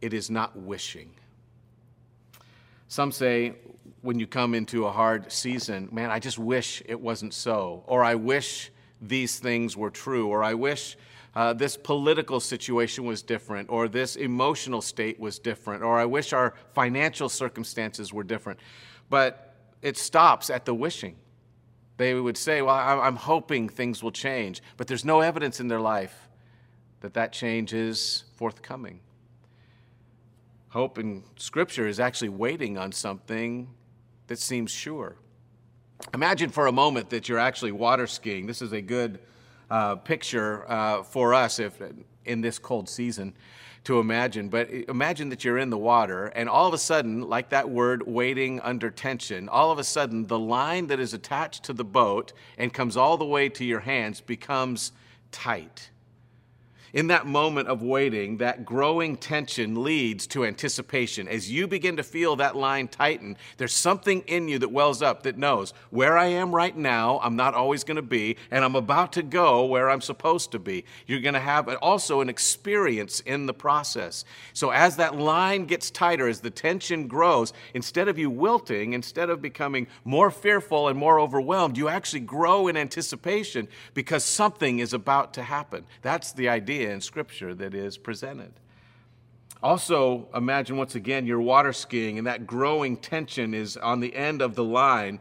it 0.00 0.14
is 0.14 0.30
not 0.30 0.56
wishing. 0.56 1.10
Some 2.86 3.10
say 3.10 3.54
when 4.02 4.20
you 4.20 4.28
come 4.28 4.54
into 4.54 4.86
a 4.86 4.92
hard 4.92 5.30
season, 5.32 5.88
man, 5.90 6.10
I 6.10 6.20
just 6.20 6.38
wish 6.38 6.82
it 6.86 7.00
wasn't 7.00 7.34
so, 7.34 7.82
or 7.86 8.04
I 8.04 8.14
wish 8.14 8.70
these 9.02 9.40
things 9.40 9.76
were 9.76 9.90
true, 9.90 10.28
or 10.28 10.44
I 10.44 10.54
wish 10.54 10.96
uh, 11.34 11.52
this 11.52 11.76
political 11.76 12.40
situation 12.40 13.04
was 13.04 13.22
different, 13.22 13.70
or 13.70 13.88
this 13.88 14.16
emotional 14.16 14.82
state 14.82 15.20
was 15.20 15.38
different, 15.38 15.82
or 15.82 15.98
I 15.98 16.04
wish 16.04 16.32
our 16.32 16.54
financial 16.72 17.28
circumstances 17.28 18.12
were 18.12 18.24
different. 18.24 18.58
But 19.08 19.54
it 19.80 19.96
stops 19.96 20.50
at 20.50 20.64
the 20.64 20.74
wishing. 20.74 21.16
They 21.96 22.14
would 22.14 22.36
say, 22.36 22.62
Well, 22.62 22.74
I'm 22.74 23.16
hoping 23.16 23.68
things 23.68 24.02
will 24.02 24.10
change, 24.10 24.62
but 24.76 24.86
there's 24.86 25.04
no 25.04 25.20
evidence 25.20 25.60
in 25.60 25.68
their 25.68 25.80
life 25.80 26.28
that 27.00 27.14
that 27.14 27.32
change 27.32 27.72
is 27.72 28.24
forthcoming. 28.36 29.00
Hope 30.70 30.98
in 30.98 31.24
Scripture 31.36 31.86
is 31.86 31.98
actually 31.98 32.28
waiting 32.28 32.78
on 32.78 32.92
something 32.92 33.68
that 34.28 34.38
seems 34.38 34.70
sure. 34.70 35.16
Imagine 36.14 36.50
for 36.50 36.66
a 36.66 36.72
moment 36.72 37.10
that 37.10 37.28
you're 37.28 37.38
actually 37.38 37.72
water 37.72 38.06
skiing. 38.06 38.46
This 38.46 38.62
is 38.62 38.72
a 38.72 38.80
good 38.80 39.18
uh, 39.70 39.96
picture 39.96 40.70
uh, 40.70 41.02
for 41.02 41.34
us 41.34 41.58
if 41.58 41.80
in 42.24 42.40
this 42.40 42.58
cold 42.58 42.88
season 42.88 43.34
to 43.84 43.98
imagine. 43.98 44.48
But 44.48 44.70
imagine 44.70 45.30
that 45.30 45.44
you're 45.44 45.58
in 45.58 45.70
the 45.70 45.78
water, 45.78 46.26
and 46.26 46.48
all 46.48 46.66
of 46.66 46.74
a 46.74 46.78
sudden, 46.78 47.22
like 47.28 47.50
that 47.50 47.70
word, 47.70 48.06
waiting 48.06 48.60
under 48.60 48.90
tension, 48.90 49.48
all 49.48 49.70
of 49.70 49.78
a 49.78 49.84
sudden, 49.84 50.26
the 50.26 50.38
line 50.38 50.86
that 50.88 51.00
is 51.00 51.14
attached 51.14 51.64
to 51.64 51.72
the 51.72 51.84
boat 51.84 52.32
and 52.58 52.72
comes 52.72 52.96
all 52.96 53.16
the 53.16 53.24
way 53.24 53.48
to 53.48 53.64
your 53.64 53.80
hands 53.80 54.20
becomes 54.20 54.92
tight. 55.32 55.90
In 56.92 57.06
that 57.06 57.26
moment 57.26 57.68
of 57.68 57.82
waiting, 57.82 58.38
that 58.38 58.64
growing 58.64 59.16
tension 59.16 59.84
leads 59.84 60.26
to 60.28 60.44
anticipation. 60.44 61.28
As 61.28 61.50
you 61.50 61.68
begin 61.68 61.96
to 61.98 62.02
feel 62.02 62.34
that 62.36 62.56
line 62.56 62.88
tighten, 62.88 63.36
there's 63.58 63.72
something 63.72 64.22
in 64.22 64.48
you 64.48 64.58
that 64.58 64.72
wells 64.72 65.00
up 65.00 65.22
that 65.22 65.38
knows 65.38 65.72
where 65.90 66.18
I 66.18 66.26
am 66.26 66.52
right 66.52 66.76
now, 66.76 67.20
I'm 67.22 67.36
not 67.36 67.54
always 67.54 67.84
going 67.84 67.96
to 67.96 68.02
be, 68.02 68.36
and 68.50 68.64
I'm 68.64 68.74
about 68.74 69.12
to 69.12 69.22
go 69.22 69.64
where 69.66 69.88
I'm 69.88 70.00
supposed 70.00 70.50
to 70.52 70.58
be. 70.58 70.84
You're 71.06 71.20
going 71.20 71.34
to 71.34 71.40
have 71.40 71.68
also 71.76 72.22
an 72.22 72.28
experience 72.28 73.20
in 73.20 73.46
the 73.46 73.54
process. 73.54 74.24
So 74.52 74.70
as 74.70 74.96
that 74.96 75.16
line 75.16 75.66
gets 75.66 75.92
tighter, 75.92 76.26
as 76.26 76.40
the 76.40 76.50
tension 76.50 77.06
grows, 77.06 77.52
instead 77.72 78.08
of 78.08 78.18
you 78.18 78.30
wilting, 78.30 78.94
instead 78.94 79.30
of 79.30 79.40
becoming 79.40 79.86
more 80.04 80.30
fearful 80.30 80.88
and 80.88 80.98
more 80.98 81.20
overwhelmed, 81.20 81.76
you 81.78 81.88
actually 81.88 82.20
grow 82.20 82.66
in 82.66 82.76
anticipation 82.76 83.68
because 83.94 84.24
something 84.24 84.80
is 84.80 84.92
about 84.92 85.34
to 85.34 85.42
happen. 85.42 85.84
That's 86.02 86.32
the 86.32 86.48
idea 86.48 86.79
idea 86.80 86.94
in 86.94 87.00
Scripture 87.00 87.54
that 87.54 87.74
is 87.74 87.98
presented. 87.98 88.52
Also, 89.62 90.28
imagine 90.34 90.78
once 90.78 90.94
again 90.94 91.26
you're 91.26 91.40
water 91.40 91.72
skiing 91.72 92.16
and 92.16 92.26
that 92.26 92.46
growing 92.46 92.96
tension 92.96 93.52
is 93.52 93.76
on 93.76 94.00
the 94.00 94.14
end 94.16 94.40
of 94.40 94.54
the 94.54 94.64
line, 94.64 95.20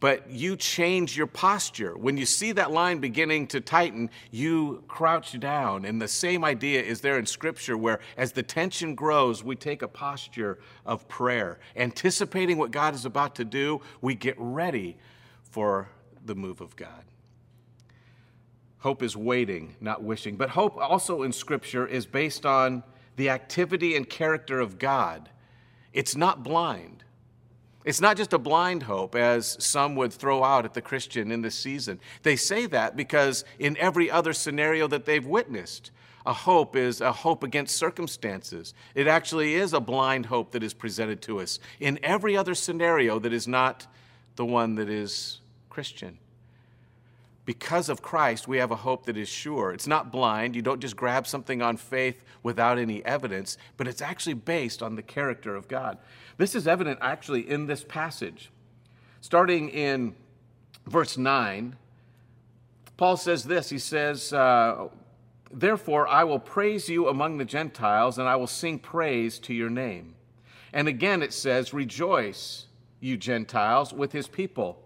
but 0.00 0.30
you 0.30 0.54
change 0.54 1.16
your 1.16 1.26
posture. 1.26 1.96
When 1.96 2.18
you 2.18 2.26
see 2.26 2.52
that 2.52 2.70
line 2.70 2.98
beginning 2.98 3.46
to 3.48 3.60
tighten, 3.62 4.10
you 4.30 4.84
crouch 4.86 5.40
down. 5.40 5.86
And 5.86 6.00
the 6.00 6.08
same 6.08 6.44
idea 6.44 6.82
is 6.82 7.00
there 7.00 7.18
in 7.18 7.24
Scripture 7.24 7.78
where 7.78 8.00
as 8.18 8.32
the 8.32 8.42
tension 8.42 8.94
grows, 8.94 9.42
we 9.42 9.56
take 9.56 9.80
a 9.80 9.88
posture 9.88 10.58
of 10.84 11.08
prayer. 11.08 11.58
Anticipating 11.74 12.58
what 12.58 12.70
God 12.70 12.94
is 12.94 13.06
about 13.06 13.34
to 13.36 13.44
do, 13.46 13.80
we 14.02 14.14
get 14.14 14.36
ready 14.38 14.98
for 15.50 15.88
the 16.26 16.34
move 16.34 16.60
of 16.60 16.76
God. 16.76 17.04
Hope 18.80 19.02
is 19.02 19.16
waiting, 19.16 19.74
not 19.80 20.02
wishing. 20.02 20.36
But 20.36 20.50
hope 20.50 20.76
also 20.76 21.22
in 21.22 21.32
Scripture 21.32 21.86
is 21.86 22.06
based 22.06 22.46
on 22.46 22.84
the 23.16 23.30
activity 23.30 23.96
and 23.96 24.08
character 24.08 24.60
of 24.60 24.78
God. 24.78 25.28
It's 25.92 26.14
not 26.14 26.44
blind. 26.44 27.02
It's 27.84 28.00
not 28.00 28.16
just 28.16 28.32
a 28.32 28.38
blind 28.38 28.84
hope, 28.84 29.14
as 29.14 29.56
some 29.64 29.96
would 29.96 30.12
throw 30.12 30.44
out 30.44 30.64
at 30.64 30.74
the 30.74 30.82
Christian 30.82 31.32
in 31.32 31.42
this 31.42 31.56
season. 31.56 31.98
They 32.22 32.36
say 32.36 32.66
that 32.66 32.96
because 32.96 33.44
in 33.58 33.76
every 33.78 34.10
other 34.10 34.32
scenario 34.32 34.86
that 34.88 35.06
they've 35.06 35.26
witnessed, 35.26 35.90
a 36.26 36.32
hope 36.32 36.76
is 36.76 37.00
a 37.00 37.10
hope 37.10 37.42
against 37.42 37.76
circumstances. 37.76 38.74
It 38.94 39.08
actually 39.08 39.54
is 39.54 39.72
a 39.72 39.80
blind 39.80 40.26
hope 40.26 40.52
that 40.52 40.62
is 40.62 40.74
presented 40.74 41.22
to 41.22 41.40
us 41.40 41.58
in 41.80 41.98
every 42.02 42.36
other 42.36 42.54
scenario 42.54 43.18
that 43.20 43.32
is 43.32 43.48
not 43.48 43.86
the 44.36 44.44
one 44.44 44.74
that 44.76 44.90
is 44.90 45.40
Christian 45.70 46.18
because 47.48 47.88
of 47.88 48.02
Christ, 48.02 48.46
we 48.46 48.58
have 48.58 48.72
a 48.72 48.76
hope 48.76 49.06
that 49.06 49.16
is 49.16 49.26
sure. 49.26 49.72
It's 49.72 49.86
not 49.86 50.12
blind. 50.12 50.54
You 50.54 50.60
don't 50.60 50.80
just 50.80 50.96
grab 50.96 51.26
something 51.26 51.62
on 51.62 51.78
faith 51.78 52.22
without 52.42 52.76
any 52.76 53.02
evidence, 53.06 53.56
but 53.78 53.88
it's 53.88 54.02
actually 54.02 54.34
based 54.34 54.82
on 54.82 54.96
the 54.96 55.02
character 55.02 55.56
of 55.56 55.66
God. 55.66 55.96
This 56.36 56.54
is 56.54 56.68
evident 56.68 56.98
actually 57.00 57.48
in 57.48 57.64
this 57.64 57.82
passage. 57.82 58.50
Starting 59.22 59.70
in 59.70 60.14
verse 60.86 61.16
9, 61.16 61.74
Paul 62.98 63.16
says 63.16 63.44
this 63.44 63.70
He 63.70 63.78
says, 63.78 64.30
uh, 64.30 64.88
Therefore, 65.50 66.06
I 66.06 66.24
will 66.24 66.40
praise 66.40 66.90
you 66.90 67.08
among 67.08 67.38
the 67.38 67.46
Gentiles, 67.46 68.18
and 68.18 68.28
I 68.28 68.36
will 68.36 68.46
sing 68.46 68.78
praise 68.78 69.38
to 69.38 69.54
your 69.54 69.70
name. 69.70 70.16
And 70.74 70.86
again 70.86 71.22
it 71.22 71.32
says, 71.32 71.72
Rejoice, 71.72 72.66
you 73.00 73.16
Gentiles, 73.16 73.94
with 73.94 74.12
his 74.12 74.28
people. 74.28 74.82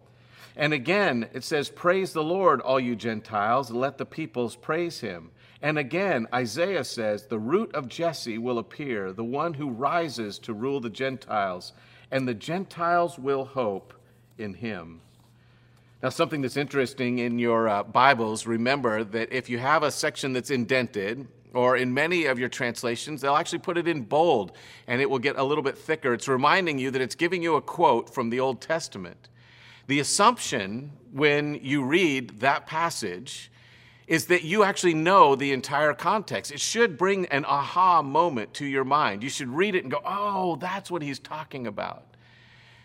And 0.56 0.72
again, 0.72 1.28
it 1.32 1.44
says, 1.44 1.70
Praise 1.70 2.12
the 2.12 2.22
Lord, 2.22 2.60
all 2.60 2.80
you 2.80 2.94
Gentiles, 2.94 3.70
let 3.70 3.98
the 3.98 4.04
peoples 4.04 4.56
praise 4.56 5.00
him. 5.00 5.30
And 5.62 5.78
again, 5.78 6.26
Isaiah 6.34 6.84
says, 6.84 7.26
The 7.26 7.38
root 7.38 7.74
of 7.74 7.88
Jesse 7.88 8.38
will 8.38 8.58
appear, 8.58 9.12
the 9.12 9.24
one 9.24 9.54
who 9.54 9.70
rises 9.70 10.38
to 10.40 10.52
rule 10.52 10.80
the 10.80 10.90
Gentiles, 10.90 11.72
and 12.10 12.26
the 12.26 12.34
Gentiles 12.34 13.18
will 13.18 13.44
hope 13.44 13.94
in 14.36 14.54
him. 14.54 15.00
Now, 16.02 16.08
something 16.08 16.42
that's 16.42 16.56
interesting 16.56 17.20
in 17.20 17.38
your 17.38 17.68
uh, 17.68 17.84
Bibles, 17.84 18.44
remember 18.44 19.04
that 19.04 19.32
if 19.32 19.48
you 19.48 19.58
have 19.58 19.84
a 19.84 19.90
section 19.90 20.32
that's 20.32 20.50
indented, 20.50 21.28
or 21.54 21.76
in 21.76 21.94
many 21.94 22.26
of 22.26 22.38
your 22.38 22.48
translations, 22.48 23.20
they'll 23.20 23.36
actually 23.36 23.58
put 23.58 23.78
it 23.78 23.86
in 23.86 24.02
bold 24.02 24.52
and 24.86 25.00
it 25.00 25.08
will 25.08 25.18
get 25.18 25.36
a 25.36 25.44
little 25.44 25.62
bit 25.62 25.76
thicker. 25.76 26.14
It's 26.14 26.28
reminding 26.28 26.78
you 26.78 26.90
that 26.90 27.02
it's 27.02 27.14
giving 27.14 27.42
you 27.42 27.56
a 27.56 27.60
quote 27.60 28.12
from 28.12 28.30
the 28.30 28.40
Old 28.40 28.60
Testament. 28.60 29.28
The 29.86 30.00
assumption 30.00 30.92
when 31.12 31.54
you 31.62 31.84
read 31.84 32.40
that 32.40 32.66
passage 32.66 33.50
is 34.06 34.26
that 34.26 34.42
you 34.42 34.64
actually 34.64 34.94
know 34.94 35.34
the 35.34 35.52
entire 35.52 35.94
context. 35.94 36.52
It 36.52 36.60
should 36.60 36.98
bring 36.98 37.26
an 37.26 37.44
aha 37.44 38.02
moment 38.02 38.54
to 38.54 38.66
your 38.66 38.84
mind. 38.84 39.22
You 39.22 39.28
should 39.28 39.48
read 39.48 39.74
it 39.74 39.84
and 39.84 39.90
go, 39.90 40.00
oh, 40.04 40.56
that's 40.56 40.90
what 40.90 41.02
he's 41.02 41.18
talking 41.18 41.66
about. 41.66 42.04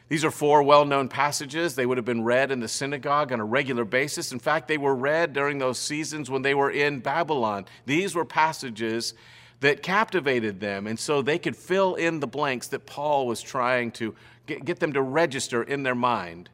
These 0.09 0.23
are 0.23 0.31
four 0.31 0.63
well 0.63 0.85
known 0.85 1.09
passages. 1.09 1.75
They 1.75 1.85
would 1.85 1.97
have 1.97 2.05
been 2.05 2.23
read 2.23 2.51
in 2.51 2.61
the 2.61 2.67
synagogue 2.67 3.33
on 3.33 3.39
a 3.39 3.45
regular 3.45 3.83
basis. 3.83 4.31
In 4.31 4.39
fact, 4.39 4.67
they 4.67 4.77
were 4.77 4.95
read 4.95 5.33
during 5.33 5.57
those 5.57 5.79
seasons 5.79 6.29
when 6.29 6.43
they 6.43 6.53
were 6.53 6.71
in 6.71 6.99
Babylon. 6.99 7.65
These 7.85 8.15
were 8.15 8.23
passages 8.23 9.13
that 9.59 9.83
captivated 9.83 10.59
them, 10.59 10.87
and 10.87 10.99
so 10.99 11.21
they 11.21 11.39
could 11.39 11.55
fill 11.55 11.95
in 11.95 12.19
the 12.19 12.27
blanks 12.27 12.67
that 12.67 12.85
Paul 12.85 13.27
was 13.27 13.41
trying 13.41 13.91
to 13.93 14.15
get, 14.45 14.79
them 14.79 14.93
to 14.93 15.01
register 15.01 15.63
in 15.63 15.83
their 15.83 15.95
mind. 15.95 16.49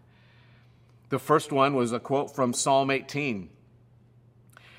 The 1.13 1.19
first 1.19 1.51
one 1.51 1.75
was 1.75 1.91
a 1.91 1.99
quote 1.99 2.33
from 2.33 2.53
Psalm 2.53 2.89
18, 2.89 3.47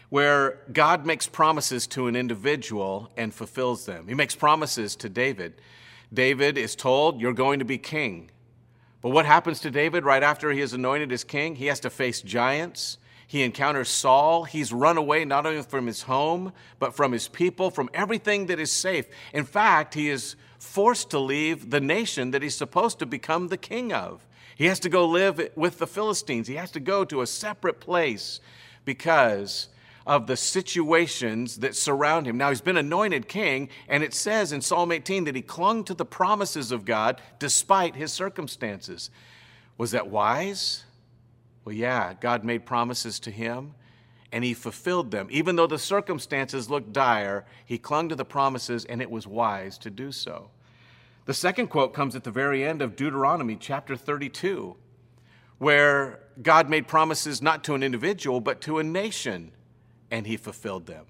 where 0.08 0.62
God 0.72 1.06
makes 1.06 1.28
promises 1.28 1.86
to 1.86 2.08
an 2.08 2.16
individual 2.16 3.12
and 3.16 3.32
fulfills 3.32 3.86
them. 3.86 4.08
He 4.08 4.14
makes 4.14 4.34
promises 4.34 4.96
to 4.96 5.08
David. 5.08 5.60
David 6.12 6.58
is 6.58 6.74
told, 6.74 7.20
You're 7.20 7.34
going 7.34 7.60
to 7.60 7.64
be 7.64 7.78
king. 7.78 8.32
But 9.00 9.10
what 9.10 9.26
happens 9.26 9.60
to 9.60 9.70
David 9.70 10.04
right 10.04 10.24
after 10.24 10.50
he 10.50 10.60
is 10.60 10.72
anointed 10.72 11.12
as 11.12 11.22
king? 11.22 11.54
He 11.54 11.66
has 11.66 11.78
to 11.78 11.88
face 11.88 12.20
giants. 12.20 12.98
He 13.34 13.42
encounters 13.42 13.88
Saul. 13.88 14.44
He's 14.44 14.72
run 14.72 14.96
away 14.96 15.24
not 15.24 15.44
only 15.44 15.60
from 15.62 15.88
his 15.88 16.02
home, 16.02 16.52
but 16.78 16.94
from 16.94 17.10
his 17.10 17.26
people, 17.26 17.68
from 17.68 17.90
everything 17.92 18.46
that 18.46 18.60
is 18.60 18.70
safe. 18.70 19.06
In 19.32 19.44
fact, 19.44 19.94
he 19.94 20.08
is 20.08 20.36
forced 20.60 21.10
to 21.10 21.18
leave 21.18 21.70
the 21.70 21.80
nation 21.80 22.30
that 22.30 22.42
he's 22.42 22.54
supposed 22.54 23.00
to 23.00 23.06
become 23.06 23.48
the 23.48 23.56
king 23.56 23.92
of. 23.92 24.24
He 24.54 24.66
has 24.66 24.78
to 24.78 24.88
go 24.88 25.04
live 25.04 25.50
with 25.56 25.78
the 25.78 25.86
Philistines. 25.88 26.46
He 26.46 26.54
has 26.54 26.70
to 26.70 26.78
go 26.78 27.04
to 27.06 27.22
a 27.22 27.26
separate 27.26 27.80
place 27.80 28.38
because 28.84 29.66
of 30.06 30.28
the 30.28 30.36
situations 30.36 31.56
that 31.56 31.74
surround 31.74 32.28
him. 32.28 32.38
Now, 32.38 32.50
he's 32.50 32.60
been 32.60 32.76
anointed 32.76 33.26
king, 33.26 33.68
and 33.88 34.04
it 34.04 34.14
says 34.14 34.52
in 34.52 34.60
Psalm 34.60 34.92
18 34.92 35.24
that 35.24 35.34
he 35.34 35.42
clung 35.42 35.82
to 35.86 35.94
the 35.94 36.04
promises 36.04 36.70
of 36.70 36.84
God 36.84 37.20
despite 37.40 37.96
his 37.96 38.12
circumstances. 38.12 39.10
Was 39.76 39.90
that 39.90 40.06
wise? 40.06 40.84
Well, 41.64 41.74
yeah, 41.74 42.14
God 42.20 42.44
made 42.44 42.66
promises 42.66 43.18
to 43.20 43.30
him, 43.30 43.74
and 44.32 44.44
he 44.44 44.52
fulfilled 44.54 45.10
them. 45.10 45.28
Even 45.30 45.56
though 45.56 45.66
the 45.66 45.78
circumstances 45.78 46.68
looked 46.68 46.92
dire, 46.92 47.46
he 47.64 47.78
clung 47.78 48.08
to 48.10 48.16
the 48.16 48.24
promises, 48.24 48.84
and 48.84 49.00
it 49.00 49.10
was 49.10 49.26
wise 49.26 49.78
to 49.78 49.90
do 49.90 50.12
so. 50.12 50.50
The 51.24 51.34
second 51.34 51.68
quote 51.68 51.94
comes 51.94 52.14
at 52.14 52.24
the 52.24 52.30
very 52.30 52.64
end 52.64 52.82
of 52.82 52.96
Deuteronomy 52.96 53.56
chapter 53.56 53.96
32, 53.96 54.76
where 55.58 56.20
God 56.42 56.68
made 56.68 56.86
promises 56.86 57.40
not 57.40 57.64
to 57.64 57.74
an 57.74 57.82
individual, 57.82 58.40
but 58.40 58.60
to 58.62 58.78
a 58.78 58.84
nation, 58.84 59.52
and 60.10 60.26
he 60.26 60.36
fulfilled 60.36 60.86
them. 60.86 61.06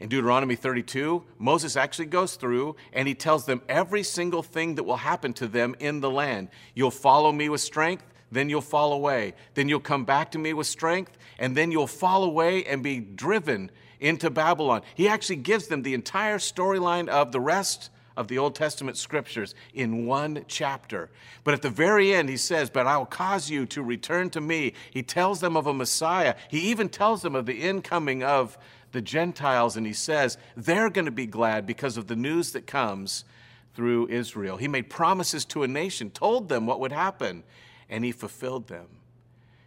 In 0.00 0.08
Deuteronomy 0.08 0.56
32, 0.56 1.22
Moses 1.38 1.76
actually 1.76 2.06
goes 2.06 2.36
through 2.36 2.76
and 2.92 3.08
he 3.08 3.14
tells 3.14 3.46
them 3.46 3.62
every 3.66 4.02
single 4.02 4.42
thing 4.42 4.74
that 4.74 4.82
will 4.82 4.96
happen 4.96 5.32
to 5.34 5.48
them 5.48 5.74
in 5.78 6.00
the 6.00 6.10
land. 6.10 6.48
You'll 6.74 6.90
follow 6.90 7.32
me 7.32 7.48
with 7.48 7.62
strength, 7.62 8.04
then 8.30 8.48
you'll 8.48 8.60
fall 8.60 8.92
away. 8.92 9.34
Then 9.54 9.68
you'll 9.68 9.80
come 9.80 10.04
back 10.04 10.32
to 10.32 10.38
me 10.38 10.52
with 10.52 10.66
strength, 10.66 11.16
and 11.38 11.56
then 11.56 11.70
you'll 11.70 11.86
fall 11.86 12.24
away 12.24 12.64
and 12.64 12.82
be 12.82 12.98
driven 12.98 13.70
into 14.00 14.30
Babylon. 14.30 14.82
He 14.94 15.08
actually 15.08 15.36
gives 15.36 15.68
them 15.68 15.82
the 15.82 15.94
entire 15.94 16.38
storyline 16.38 17.08
of 17.08 17.32
the 17.32 17.40
rest 17.40 17.90
of 18.16 18.28
the 18.28 18.38
Old 18.38 18.54
Testament 18.54 18.96
scriptures 18.96 19.54
in 19.74 20.06
one 20.06 20.44
chapter. 20.48 21.10
But 21.44 21.54
at 21.54 21.62
the 21.62 21.70
very 21.70 22.14
end, 22.14 22.28
he 22.28 22.36
says, 22.36 22.70
But 22.70 22.86
I 22.86 22.96
will 22.96 23.06
cause 23.06 23.50
you 23.50 23.66
to 23.66 23.82
return 23.82 24.30
to 24.30 24.40
me. 24.40 24.72
He 24.90 25.02
tells 25.02 25.40
them 25.40 25.56
of 25.56 25.66
a 25.66 25.74
Messiah. 25.74 26.34
He 26.48 26.60
even 26.70 26.88
tells 26.88 27.22
them 27.22 27.34
of 27.34 27.46
the 27.46 27.60
incoming 27.62 28.22
of 28.22 28.56
the 28.92 29.02
Gentiles, 29.02 29.76
and 29.76 29.86
he 29.86 29.92
says, 29.92 30.38
They're 30.56 30.90
going 30.90 31.04
to 31.04 31.10
be 31.10 31.26
glad 31.26 31.66
because 31.66 31.96
of 31.96 32.06
the 32.06 32.16
news 32.16 32.52
that 32.52 32.66
comes 32.66 33.24
through 33.74 34.08
Israel. 34.08 34.56
He 34.56 34.68
made 34.68 34.88
promises 34.88 35.44
to 35.46 35.62
a 35.62 35.68
nation, 35.68 36.10
told 36.10 36.48
them 36.48 36.66
what 36.66 36.80
would 36.80 36.92
happen, 36.92 37.44
and 37.88 38.04
he 38.04 38.12
fulfilled 38.12 38.68
them. 38.68 38.86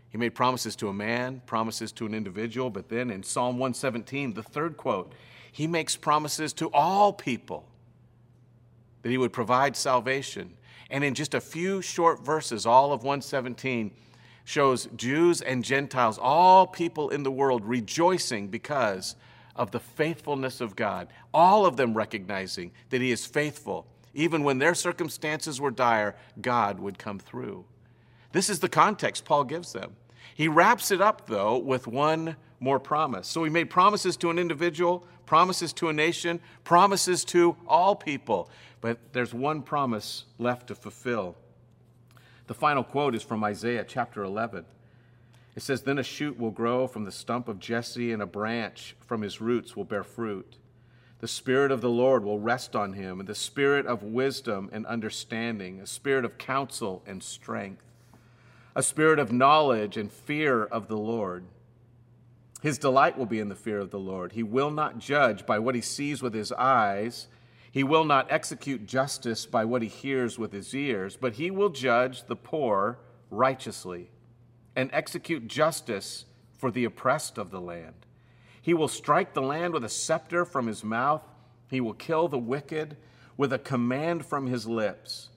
He 0.10 0.18
made 0.18 0.34
promises 0.34 0.76
to 0.78 0.88
a 0.90 0.94
man, 0.94 1.42
promises 1.46 1.92
to 1.94 2.06
an 2.06 2.14
individual, 2.14 2.70
but 2.70 2.90
then 2.90 3.12
in 3.12 3.24
Psalm 3.24 3.58
117, 3.58 4.34
the 4.34 4.44
third 4.44 4.76
quote, 4.76 5.14
he 5.52 5.68
makes 5.68 5.96
promises 5.96 6.54
to 6.54 6.70
all 6.72 7.14
people 7.14 7.66
that 9.02 9.10
he 9.10 9.18
would 9.18 9.34
provide 9.34 9.76
salvation. 9.76 10.54
And 10.90 11.04
in 11.04 11.14
just 11.14 11.34
a 11.34 11.42
few 11.42 11.82
short 11.82 12.26
verses, 12.26 12.66
all 12.66 12.92
of 12.92 13.04
117 13.04 13.92
shows 14.46 14.88
Jews 14.96 15.42
and 15.42 15.64
Gentiles, 15.64 16.18
all 16.18 16.66
people 16.66 17.10
in 17.10 17.24
the 17.24 17.32
world, 17.32 17.64
rejoicing 17.64 18.48
because 18.48 19.16
of 19.56 19.72
the 19.72 19.80
faithfulness 19.80 20.62
of 20.62 20.76
God, 20.76 21.10
all 21.34 21.66
of 21.66 21.78
them 21.78 21.94
recognizing 21.94 22.72
that 22.90 23.02
he 23.02 23.12
is 23.12 23.26
faithful. 23.26 23.86
Even 24.16 24.44
when 24.44 24.58
their 24.58 24.74
circumstances 24.74 25.62
were 25.62 25.70
dire, 25.70 26.16
God 26.42 26.80
would 26.80 26.98
come 26.98 27.20
through. 27.20 27.66
This 28.32 28.50
is 28.50 28.60
the 28.60 28.70
context 28.70 29.26
Paul 29.26 29.44
gives 29.44 29.74
them. 29.74 29.96
He 30.36 30.48
wraps 30.48 30.92
it 30.92 31.02
up, 31.02 31.28
though, 31.28 31.58
with 31.58 31.88
one 31.88 32.36
more 32.60 32.80
promise. 32.80 33.28
So 33.28 33.44
he 33.44 33.50
made 33.50 33.70
promises 33.70 34.18
to 34.18 34.30
an 34.30 34.40
individual, 34.40 35.06
promises 35.26 35.74
to 35.74 35.90
a 35.90 35.94
nation, 35.94 36.40
promises 36.64 37.26
to 37.26 37.56
all 37.68 37.96
people. 37.96 38.50
But 38.82 39.14
there's 39.14 39.34
one 39.34 39.62
promise 39.62 40.26
left 40.38 40.68
to 40.68 40.76
fulfill. 40.76 41.36
The 42.48 42.54
final 42.54 42.84
quote 42.84 43.16
is 43.16 43.24
from 43.24 43.44
Isaiah 43.44 43.86
chapter 43.88 44.24
11. 44.24 44.66
It 45.56 45.62
says, 45.62 45.82
Then 45.82 45.98
a 45.98 46.04
shoot 46.04 46.40
will 46.40 46.52
grow 46.52 46.88
from 46.88 47.06
the 47.06 47.12
stump 47.12 47.48
of 47.48 47.60
Jesse, 47.60 48.12
and 48.12 48.22
a 48.22 48.26
branch 48.26 48.96
from 49.06 49.22
his 49.22 49.42
roots 49.42 49.76
will 49.76 49.84
bear 49.84 50.04
fruit. 50.04 50.58
The 51.20 51.28
Spirit 51.28 51.70
of 51.70 51.82
the 51.82 51.90
Lord 51.90 52.24
will 52.24 52.40
rest 52.40 52.76
on 52.76 52.94
him, 52.94 53.20
and 53.20 53.28
the 53.28 53.36
Spirit 53.36 53.86
of 53.86 54.04
wisdom 54.04 54.70
and 54.72 54.86
understanding, 54.86 55.82
a 55.82 55.86
spirit 55.86 56.24
of 56.24 56.38
counsel 56.38 57.04
and 57.06 57.22
strength, 57.22 57.84
a 58.76 58.84
spirit 58.84 59.20
of 59.20 59.32
knowledge 59.32 59.98
and 59.98 60.12
fear 60.12 60.64
of 60.64 60.88
the 60.88 60.98
Lord. 60.98 61.46
His 62.62 62.78
delight 62.78 63.18
will 63.18 63.26
be 63.26 63.40
in 63.40 63.50
the 63.50 63.56
fear 63.56 63.80
of 63.80 63.92
the 63.92 64.00
Lord. 64.00 64.34
He 64.34 64.44
will 64.44 64.72
not 64.72 65.00
judge 65.00 65.46
by 65.46 65.60
what 65.60 65.76
he 65.76 65.82
sees 65.82 66.22
with 66.22 66.34
his 66.34 66.52
eyes 66.52 67.28
he 67.72 67.84
will 67.84 68.04
not 68.04 68.32
execute 68.32 68.88
justice 68.88 69.46
by 69.46 69.66
what 69.66 69.82
he 69.82 69.88
hears 69.88 70.40
with 70.40 70.52
his 70.52 70.74
ears, 70.74 71.18
but 71.20 71.34
he 71.34 71.52
will 71.52 71.70
judge 71.70 72.26
the 72.26 72.36
poor 72.36 72.98
righteously 73.30 74.10
and 74.76 74.90
execute 74.92 75.48
justice 75.48 76.26
for 76.58 76.72
the 76.72 76.86
oppressed 76.86 77.38
of 77.38 77.52
the 77.52 77.62
land. 77.62 78.06
He 78.62 78.74
will 78.74 78.88
strike 78.88 79.34
the 79.34 79.42
land 79.42 79.74
with 79.74 79.84
a 79.84 79.90
scepter 79.90 80.46
from 80.46 80.68
his 80.68 80.84
mouth. 80.84 81.22
He 81.70 81.80
will 81.80 81.94
kill 81.94 82.28
the 82.28 82.40
wicked 82.40 82.98
with 83.38 83.54
a 83.54 83.60
command 83.60 84.26
from 84.26 84.48
his 84.48 84.68
lips. 84.68 85.30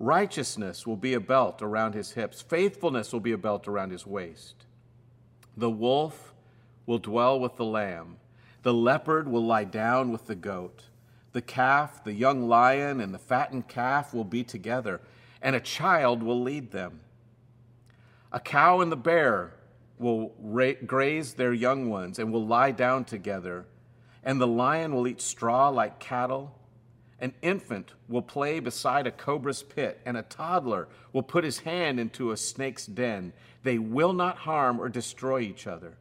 Righteousness 0.00 0.86
will 0.86 0.96
be 0.96 1.12
a 1.12 1.20
belt 1.20 1.60
around 1.60 1.94
his 1.94 2.12
hips, 2.12 2.40
faithfulness 2.40 3.12
will 3.12 3.20
be 3.20 3.32
a 3.32 3.38
belt 3.38 3.68
around 3.68 3.90
his 3.90 4.06
waist. 4.06 4.64
The 5.58 5.70
wolf 5.70 6.32
will 6.86 6.98
dwell 6.98 7.38
with 7.38 7.56
the 7.56 7.66
lamb, 7.66 8.16
the 8.62 8.72
leopard 8.72 9.28
will 9.28 9.44
lie 9.44 9.64
down 9.64 10.10
with 10.10 10.26
the 10.26 10.34
goat. 10.34 10.84
The 11.32 11.42
calf, 11.42 12.02
the 12.02 12.12
young 12.12 12.48
lion, 12.48 13.00
and 13.00 13.14
the 13.14 13.18
fattened 13.18 13.68
calf 13.68 14.12
will 14.12 14.24
be 14.24 14.42
together, 14.42 15.00
and 15.40 15.54
a 15.54 15.60
child 15.60 16.22
will 16.22 16.40
lead 16.40 16.72
them. 16.72 17.00
A 18.32 18.40
cow 18.40 18.80
and 18.80 18.90
the 18.90 18.96
bear 18.96 19.52
will 19.98 20.32
ra- 20.40 20.72
graze 20.84 21.34
their 21.34 21.52
young 21.52 21.88
ones 21.88 22.18
and 22.18 22.32
will 22.32 22.46
lie 22.46 22.70
down 22.70 23.04
together, 23.04 23.66
and 24.24 24.40
the 24.40 24.46
lion 24.46 24.94
will 24.94 25.06
eat 25.06 25.20
straw 25.20 25.68
like 25.68 26.00
cattle. 26.00 26.58
An 27.20 27.34
infant 27.42 27.92
will 28.08 28.22
play 28.22 28.60
beside 28.60 29.06
a 29.06 29.10
cobra's 29.10 29.62
pit, 29.62 30.00
and 30.06 30.16
a 30.16 30.22
toddler 30.22 30.88
will 31.12 31.22
put 31.22 31.44
his 31.44 31.60
hand 31.60 32.00
into 32.00 32.30
a 32.30 32.36
snake's 32.36 32.86
den. 32.86 33.34
They 33.62 33.78
will 33.78 34.14
not 34.14 34.38
harm 34.38 34.80
or 34.80 34.88
destroy 34.88 35.40
each 35.40 35.66
other 35.66 35.98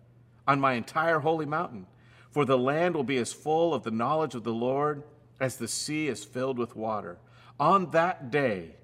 on 0.48 0.60
my 0.60 0.74
entire 0.74 1.20
holy 1.20 1.46
mountain, 1.46 1.86
for 2.32 2.46
the 2.46 2.58
land 2.58 2.96
will 2.96 3.04
be 3.04 3.18
as 3.18 3.34
full 3.34 3.74
of 3.74 3.84
the 3.84 3.92
knowledge 3.92 4.34
of 4.34 4.44
the 4.44 4.54
Lord 4.54 5.04
as 5.40 5.58
the 5.58 5.68
sea 5.68 6.08
is 6.08 6.24
filled 6.24 6.58
with 6.58 6.76
water. 6.76 7.18
On 7.60 7.92
that 7.92 8.32
day, 8.32 8.76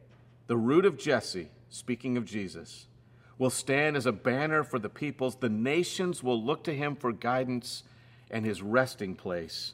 the 0.47 0.57
root 0.57 0.85
of 0.85 0.97
Jesse, 0.97 1.49
speaking 1.69 2.17
of 2.17 2.25
Jesus, 2.25 2.87
will 3.37 3.49
stand 3.49 3.97
as 3.97 4.05
a 4.05 4.11
banner 4.11 4.63
for 4.63 4.79
the 4.79 4.89
peoples. 4.89 5.37
The 5.37 5.49
nations 5.49 6.21
will 6.21 6.41
look 6.41 6.63
to 6.65 6.75
him 6.75 6.95
for 6.95 7.11
guidance, 7.11 7.83
and 8.29 8.45
his 8.45 8.61
resting 8.61 9.15
place 9.15 9.73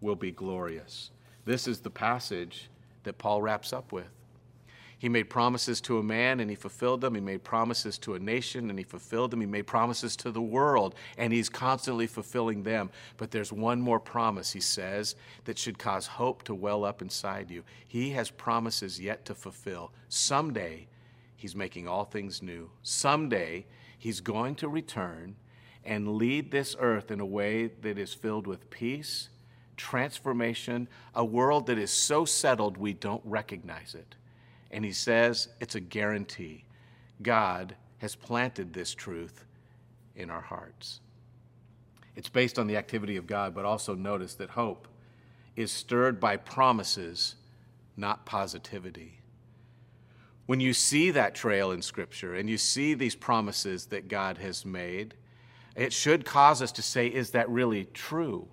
will 0.00 0.16
be 0.16 0.30
glorious. 0.30 1.10
This 1.46 1.66
is 1.66 1.80
the 1.80 1.90
passage 1.90 2.68
that 3.04 3.18
Paul 3.18 3.40
wraps 3.40 3.72
up 3.72 3.92
with. 3.92 4.08
He 4.98 5.08
made 5.08 5.30
promises 5.30 5.80
to 5.82 5.98
a 5.98 6.02
man 6.02 6.40
and 6.40 6.48
he 6.48 6.56
fulfilled 6.56 7.02
them. 7.02 7.14
He 7.14 7.20
made 7.20 7.44
promises 7.44 7.98
to 7.98 8.14
a 8.14 8.18
nation 8.18 8.70
and 8.70 8.78
he 8.78 8.84
fulfilled 8.84 9.30
them. 9.30 9.40
He 9.40 9.46
made 9.46 9.66
promises 9.66 10.16
to 10.16 10.30
the 10.30 10.40
world 10.40 10.94
and 11.18 11.32
he's 11.32 11.48
constantly 11.48 12.06
fulfilling 12.06 12.62
them. 12.62 12.90
But 13.16 13.30
there's 13.30 13.52
one 13.52 13.80
more 13.80 14.00
promise, 14.00 14.52
he 14.52 14.60
says, 14.60 15.14
that 15.44 15.58
should 15.58 15.78
cause 15.78 16.06
hope 16.06 16.42
to 16.44 16.54
well 16.54 16.84
up 16.84 17.02
inside 17.02 17.50
you. 17.50 17.62
He 17.86 18.10
has 18.10 18.30
promises 18.30 18.98
yet 18.98 19.24
to 19.26 19.34
fulfill. 19.34 19.92
Someday, 20.08 20.88
he's 21.36 21.54
making 21.54 21.86
all 21.86 22.04
things 22.04 22.42
new. 22.42 22.70
Someday, 22.82 23.66
he's 23.98 24.20
going 24.20 24.54
to 24.56 24.68
return 24.68 25.36
and 25.84 26.16
lead 26.16 26.50
this 26.50 26.74
earth 26.80 27.10
in 27.10 27.20
a 27.20 27.26
way 27.26 27.66
that 27.82 27.98
is 27.98 28.14
filled 28.14 28.46
with 28.46 28.70
peace, 28.70 29.28
transformation, 29.76 30.88
a 31.14 31.24
world 31.24 31.66
that 31.66 31.78
is 31.78 31.90
so 31.90 32.24
settled 32.24 32.76
we 32.76 32.92
don't 32.92 33.22
recognize 33.24 33.94
it. 33.94 34.14
And 34.70 34.84
he 34.84 34.92
says 34.92 35.48
it's 35.60 35.74
a 35.74 35.80
guarantee. 35.80 36.64
God 37.22 37.76
has 37.98 38.14
planted 38.14 38.72
this 38.72 38.94
truth 38.94 39.44
in 40.14 40.30
our 40.30 40.40
hearts. 40.40 41.00
It's 42.14 42.28
based 42.28 42.58
on 42.58 42.66
the 42.66 42.76
activity 42.76 43.16
of 43.16 43.26
God, 43.26 43.54
but 43.54 43.64
also 43.64 43.94
notice 43.94 44.34
that 44.36 44.50
hope 44.50 44.88
is 45.54 45.70
stirred 45.70 46.20
by 46.20 46.36
promises, 46.36 47.36
not 47.96 48.26
positivity. 48.26 49.20
When 50.46 50.60
you 50.60 50.72
see 50.72 51.10
that 51.10 51.34
trail 51.34 51.72
in 51.72 51.82
Scripture 51.82 52.34
and 52.34 52.48
you 52.48 52.56
see 52.56 52.94
these 52.94 53.14
promises 53.14 53.86
that 53.86 54.08
God 54.08 54.38
has 54.38 54.64
made, 54.64 55.14
it 55.74 55.92
should 55.92 56.24
cause 56.24 56.62
us 56.62 56.72
to 56.72 56.82
say, 56.82 57.08
is 57.08 57.30
that 57.32 57.48
really 57.50 57.86
true? 57.92 58.48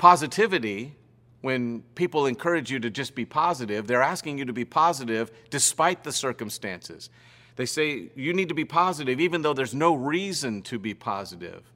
Positivity 0.00 0.96
when 1.42 1.82
people 1.94 2.24
encourage 2.24 2.70
you 2.70 2.78
to 2.80 2.88
just 2.88 3.14
be 3.14 3.26
positive, 3.26 3.86
they're 3.86 4.00
asking 4.00 4.38
you 4.38 4.46
to 4.46 4.52
be 4.54 4.64
positive 4.64 5.30
despite 5.50 6.04
the 6.04 6.10
circumstances. 6.10 7.10
They 7.56 7.66
say 7.66 8.08
you 8.14 8.32
need 8.32 8.48
to 8.48 8.54
be 8.54 8.64
positive 8.64 9.20
even 9.20 9.42
though 9.42 9.52
there's 9.52 9.74
no 9.74 9.94
reason 9.94 10.62
to 10.62 10.78
be 10.78 10.94
positive. 10.94 11.70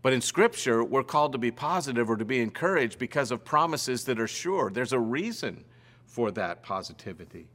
But 0.00 0.12
in 0.12 0.20
Scripture, 0.20 0.84
we're 0.84 1.02
called 1.02 1.32
to 1.32 1.38
be 1.38 1.50
positive 1.50 2.08
or 2.08 2.16
to 2.16 2.24
be 2.24 2.40
encouraged 2.40 3.00
because 3.00 3.32
of 3.32 3.44
promises 3.44 4.04
that 4.04 4.20
are 4.20 4.28
sure. 4.28 4.70
There's 4.70 4.92
a 4.92 5.00
reason 5.00 5.64
for 6.04 6.30
that 6.30 6.62
positivity. 6.62 7.48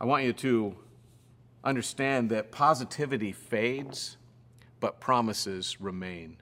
I 0.00 0.04
want 0.04 0.22
you 0.22 0.32
to 0.34 0.76
understand 1.64 2.30
that 2.30 2.52
positivity 2.52 3.32
fades, 3.32 4.16
but 4.78 5.00
promises 5.00 5.80
remain. 5.80 6.36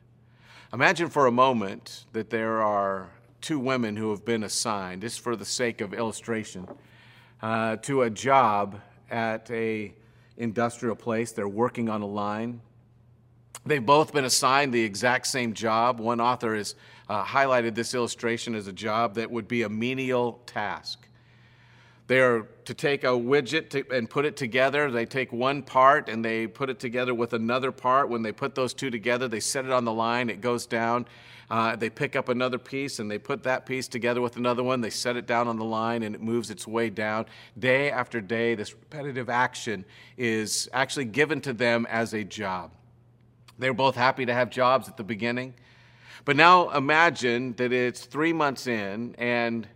Imagine 0.73 1.09
for 1.09 1.27
a 1.27 1.31
moment 1.33 2.07
that 2.13 2.29
there 2.31 2.61
are 2.61 3.09
two 3.41 3.59
women 3.59 3.97
who 3.97 4.11
have 4.11 4.25
been 4.25 4.43
assigned, 4.43 5.03
just 5.03 5.21
for 5.21 5.37
the 5.37 5.45
sake 5.45 5.81
of 5.81 5.95
illustration, 5.95 6.67
uh, 7.41 7.77
to 7.77 8.03
a 8.03 8.11
job 8.11 8.81
at 9.09 9.49
a 9.53 9.95
industrial 10.37 10.97
place. 10.97 11.31
They're 11.31 11.47
working 11.47 11.89
on 11.89 12.03
a 12.03 12.07
line. 12.07 12.61
They've 13.65 13.85
both 13.85 14.13
been 14.13 14.25
assigned 14.25 14.75
the 14.75 14.83
exact 14.83 15.29
same 15.29 15.55
job. 15.55 16.01
One 16.01 16.21
author 16.21 16.57
has 16.57 16.75
uh, 17.09 17.25
highlighted 17.25 17.77
this 17.77 17.95
illustration 17.95 18.57
as 18.57 18.67
a 18.67 18.73
job 18.73 19.15
that 19.15 19.31
would 19.31 19.47
be 19.47 19.63
a 19.63 19.69
menial 19.69 20.41
task. 20.47 21.07
They 22.09 22.21
are 22.21 22.43
to 22.67 22.75
take 22.75 23.03
a 23.03 23.09
widget 23.09 23.71
to, 23.71 23.85
and 23.91 24.09
put 24.09 24.25
it 24.25 24.37
together. 24.37 24.91
They 24.91 25.07
take 25.07 25.33
one 25.33 25.63
part 25.63 26.09
and 26.09 26.25
they 26.25 26.47
put 26.47 26.71
it 26.71 26.79
together 26.79 27.15
with 27.15 27.33
another 27.33 27.73
part. 27.73 28.09
When 28.09 28.23
they 28.23 28.33
put 28.33 28.55
those 28.55 28.75
two 28.75 28.91
together, 28.91 29.27
they 29.27 29.41
set 29.41 29.65
it 29.65 29.73
on 29.73 29.85
the 29.85 29.93
line, 29.93 30.31
it 30.31 30.41
goes 30.41 30.67
down, 30.67 31.07
uh, 31.51 31.77
they 31.77 31.91
pick 31.91 32.17
up 32.17 32.29
another 32.29 32.59
piece 32.59 32.99
and 32.99 33.11
they 33.11 33.19
put 33.19 33.43
that 33.45 33.67
piece 33.67 33.87
together 33.89 34.21
with 34.21 34.37
another 34.37 34.63
one. 34.63 34.81
They 34.81 34.91
set 34.91 35.17
it 35.17 35.27
down 35.27 35.47
on 35.49 35.59
the 35.59 35.65
line 35.65 36.03
and 36.03 36.15
it 36.15 36.21
moves 36.21 36.51
its 36.51 36.67
way 36.67 36.91
down. 36.91 37.27
Day 37.59 37.91
after 37.91 38.21
day, 38.21 38.55
this 38.55 38.73
repetitive 38.73 39.29
action 39.29 39.85
is 40.17 40.69
actually 40.73 41.05
given 41.05 41.41
to 41.43 41.53
them 41.53 41.87
as 41.89 42.15
a 42.15 42.25
job. 42.25 42.73
They 43.59 43.71
were 43.71 43.75
both 43.75 43.95
happy 43.95 44.27
to 44.27 44.35
have 44.35 44.51
jobs 44.51 44.89
at 44.89 44.97
the 44.97 45.05
beginning. 45.05 45.55
But 46.25 46.37
now 46.37 46.71
imagine 46.71 47.55
that 47.55 47.73
it's 47.73 48.05
three 48.05 48.33
months 48.33 48.67
in, 48.67 49.15
and 49.17 49.69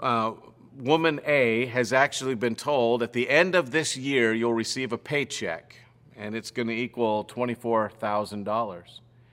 uh, 0.00 0.32
woman 0.80 1.20
A 1.26 1.66
has 1.66 1.92
actually 1.92 2.34
been 2.34 2.54
told 2.54 3.02
at 3.02 3.12
the 3.12 3.28
end 3.28 3.54
of 3.54 3.70
this 3.70 3.96
year 3.96 4.32
you'll 4.32 4.54
receive 4.54 4.92
a 4.92 4.98
paycheck, 4.98 5.76
and 6.16 6.34
it's 6.34 6.50
going 6.50 6.68
to 6.68 6.74
equal 6.74 7.24
$24,000. 7.24 8.82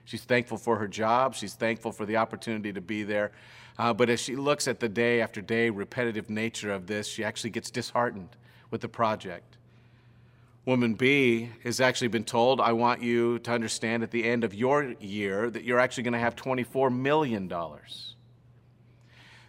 She's 0.04 0.24
thankful 0.24 0.58
for 0.58 0.76
her 0.76 0.88
job, 0.88 1.34
she's 1.34 1.54
thankful 1.54 1.92
for 1.92 2.06
the 2.06 2.16
opportunity 2.16 2.72
to 2.72 2.80
be 2.80 3.02
there. 3.02 3.32
Uh, 3.78 3.92
but 3.92 4.10
as 4.10 4.20
she 4.20 4.34
looks 4.34 4.66
at 4.66 4.80
the 4.80 4.88
day 4.88 5.20
after 5.20 5.40
day 5.40 5.70
repetitive 5.70 6.28
nature 6.28 6.72
of 6.72 6.86
this, 6.86 7.06
she 7.06 7.22
actually 7.22 7.50
gets 7.50 7.70
disheartened 7.70 8.30
with 8.70 8.80
the 8.80 8.88
project. 8.88 9.56
Woman 10.64 10.94
B 10.94 11.50
has 11.62 11.80
actually 11.80 12.08
been 12.08 12.24
told, 12.24 12.60
I 12.60 12.72
want 12.72 13.00
you 13.02 13.38
to 13.38 13.52
understand 13.52 14.02
at 14.02 14.10
the 14.10 14.24
end 14.24 14.44
of 14.44 14.52
your 14.52 14.94
year 15.00 15.48
that 15.48 15.64
you're 15.64 15.78
actually 15.78 16.02
going 16.02 16.12
to 16.12 16.18
have 16.18 16.36
$24 16.36 16.94
million. 16.94 17.50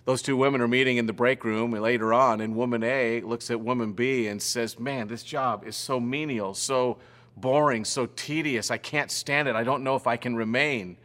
Those 0.05 0.21
two 0.21 0.37
women 0.37 0.61
are 0.61 0.67
meeting 0.67 0.97
in 0.97 1.05
the 1.05 1.13
break 1.13 1.43
room 1.43 1.71
later 1.71 2.13
on, 2.13 2.41
and 2.41 2.55
woman 2.55 2.83
A 2.83 3.21
looks 3.21 3.51
at 3.51 3.59
woman 3.59 3.93
B 3.93 4.27
and 4.27 4.41
says, 4.41 4.79
Man, 4.79 5.07
this 5.07 5.23
job 5.23 5.65
is 5.67 5.75
so 5.75 5.99
menial, 5.99 6.53
so 6.53 6.97
boring, 7.37 7.85
so 7.85 8.05
tedious. 8.05 8.71
I 8.71 8.77
can't 8.77 9.11
stand 9.11 9.47
it. 9.47 9.55
I 9.55 9.63
don't 9.63 9.83
know 9.83 9.95
if 9.95 10.07
I 10.07 10.17
can 10.17 10.35
remain. 10.35 10.97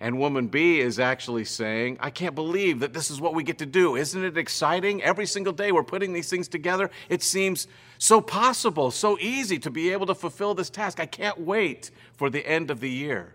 And 0.00 0.18
woman 0.18 0.46
B 0.46 0.78
is 0.78 1.00
actually 1.00 1.44
saying, 1.44 1.98
I 2.00 2.10
can't 2.10 2.36
believe 2.36 2.80
that 2.80 2.92
this 2.92 3.10
is 3.10 3.20
what 3.20 3.34
we 3.34 3.42
get 3.42 3.58
to 3.58 3.66
do. 3.66 3.96
Isn't 3.96 4.24
it 4.24 4.38
exciting? 4.38 5.02
Every 5.02 5.26
single 5.26 5.52
day 5.52 5.72
we're 5.72 5.82
putting 5.82 6.12
these 6.12 6.30
things 6.30 6.46
together. 6.46 6.90
It 7.08 7.22
seems 7.22 7.66
so 7.98 8.20
possible, 8.20 8.92
so 8.92 9.18
easy 9.18 9.58
to 9.58 9.70
be 9.70 9.90
able 9.90 10.06
to 10.06 10.14
fulfill 10.14 10.54
this 10.54 10.70
task. 10.70 11.00
I 11.00 11.06
can't 11.06 11.40
wait 11.40 11.90
for 12.14 12.30
the 12.30 12.46
end 12.46 12.70
of 12.70 12.78
the 12.78 12.90
year. 12.90 13.34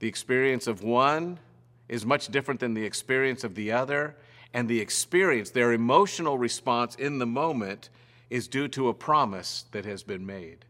The 0.00 0.08
experience 0.08 0.66
of 0.66 0.82
one 0.82 1.38
is 1.92 2.06
much 2.06 2.28
different 2.28 2.58
than 2.58 2.72
the 2.72 2.86
experience 2.86 3.44
of 3.44 3.54
the 3.54 3.70
other, 3.70 4.16
and 4.54 4.66
the 4.66 4.80
experience, 4.80 5.50
their 5.50 5.74
emotional 5.74 6.38
response 6.38 6.94
in 6.94 7.18
the 7.18 7.26
moment, 7.26 7.90
is 8.30 8.48
due 8.48 8.66
to 8.66 8.88
a 8.88 8.94
promise 8.94 9.66
that 9.72 9.84
has 9.84 10.02
been 10.02 10.24
made. 10.24 10.64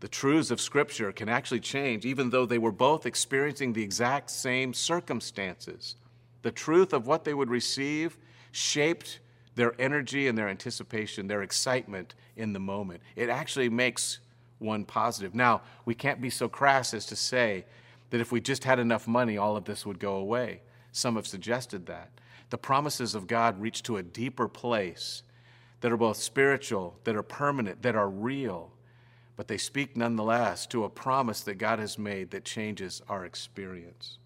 The 0.00 0.08
truths 0.08 0.50
of 0.50 0.58
Scripture 0.58 1.12
can 1.12 1.28
actually 1.28 1.60
change, 1.60 2.06
even 2.06 2.30
though 2.30 2.46
they 2.46 2.56
were 2.56 2.72
both 2.72 3.04
experiencing 3.04 3.74
the 3.74 3.82
exact 3.82 4.30
same 4.30 4.72
circumstances. 4.72 5.96
The 6.40 6.50
truth 6.50 6.94
of 6.94 7.06
what 7.06 7.24
they 7.24 7.34
would 7.34 7.50
receive 7.50 8.16
shaped 8.52 9.18
their 9.54 9.78
energy 9.78 10.28
and 10.28 10.38
their 10.38 10.48
anticipation, 10.48 11.26
their 11.26 11.42
excitement 11.42 12.14
in 12.36 12.54
the 12.54 12.58
moment. 12.58 13.02
It 13.16 13.28
actually 13.28 13.68
makes 13.68 14.20
one 14.60 14.86
positive. 14.86 15.34
Now, 15.34 15.60
we 15.84 15.94
can't 15.94 16.22
be 16.22 16.30
so 16.30 16.48
crass 16.48 16.94
as 16.94 17.04
to 17.06 17.16
say 17.16 17.66
that 18.10 18.20
if 18.20 18.32
we 18.32 18.40
just 18.40 18.64
had 18.64 18.78
enough 18.78 19.06
money, 19.06 19.36
all 19.36 19.56
of 19.56 19.64
this 19.64 19.84
would 19.84 19.98
go 19.98 20.16
away. 20.16 20.62
Some 20.92 21.16
have 21.16 21.26
suggested 21.26 21.86
that. 21.86 22.10
The 22.50 22.58
promises 22.58 23.14
of 23.14 23.26
God 23.26 23.60
reach 23.60 23.82
to 23.84 23.96
a 23.96 24.02
deeper 24.02 24.48
place 24.48 25.22
that 25.80 25.92
are 25.92 25.96
both 25.96 26.16
spiritual, 26.16 26.98
that 27.04 27.16
are 27.16 27.22
permanent, 27.22 27.82
that 27.82 27.96
are 27.96 28.08
real, 28.08 28.72
but 29.36 29.48
they 29.48 29.58
speak 29.58 29.96
nonetheless 29.96 30.66
to 30.66 30.84
a 30.84 30.88
promise 30.88 31.40
that 31.42 31.56
God 31.56 31.78
has 31.78 31.98
made 31.98 32.30
that 32.30 32.44
changes 32.44 33.02
our 33.08 33.24
experience. 33.24 34.18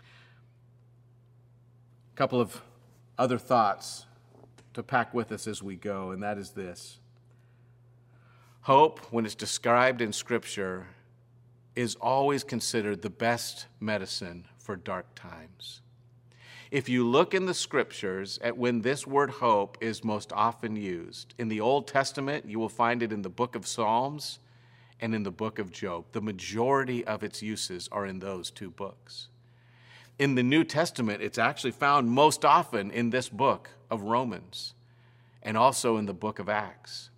A 0.00 2.16
couple 2.16 2.40
of 2.40 2.62
other 3.18 3.38
thoughts 3.38 4.06
to 4.72 4.82
pack 4.82 5.12
with 5.12 5.30
us 5.32 5.46
as 5.46 5.62
we 5.62 5.76
go, 5.76 6.10
and 6.10 6.22
that 6.22 6.38
is 6.38 6.50
this. 6.50 6.98
Hope, 8.62 9.00
when 9.12 9.26
it's 9.26 9.34
described 9.34 10.00
in 10.00 10.12
Scripture, 10.12 10.86
is 11.76 11.96
always 11.96 12.44
considered 12.44 13.02
the 13.02 13.10
best 13.10 13.66
medicine 13.80 14.46
for 14.58 14.76
dark 14.76 15.14
times. 15.14 15.80
If 16.70 16.88
you 16.88 17.06
look 17.06 17.34
in 17.34 17.46
the 17.46 17.54
scriptures 17.54 18.38
at 18.42 18.56
when 18.56 18.80
this 18.80 19.06
word 19.06 19.30
hope 19.30 19.78
is 19.80 20.02
most 20.02 20.32
often 20.32 20.76
used, 20.76 21.34
in 21.38 21.48
the 21.48 21.60
Old 21.60 21.86
Testament, 21.86 22.46
you 22.46 22.58
will 22.58 22.68
find 22.68 23.02
it 23.02 23.12
in 23.12 23.22
the 23.22 23.28
book 23.28 23.54
of 23.54 23.66
Psalms 23.66 24.38
and 25.00 25.14
in 25.14 25.22
the 25.22 25.30
book 25.30 25.58
of 25.58 25.70
Job. 25.70 26.06
The 26.12 26.20
majority 26.20 27.04
of 27.04 27.22
its 27.22 27.42
uses 27.42 27.88
are 27.92 28.06
in 28.06 28.18
those 28.18 28.50
two 28.50 28.70
books. 28.70 29.28
In 30.18 30.34
the 30.34 30.42
New 30.42 30.64
Testament, 30.64 31.22
it's 31.22 31.38
actually 31.38 31.72
found 31.72 32.10
most 32.10 32.44
often 32.44 32.90
in 32.90 33.10
this 33.10 33.28
book 33.28 33.70
of 33.90 34.02
Romans 34.02 34.74
and 35.42 35.56
also 35.56 35.96
in 35.96 36.06
the 36.06 36.14
book 36.14 36.38
of 36.38 36.48
Acts 36.48 37.10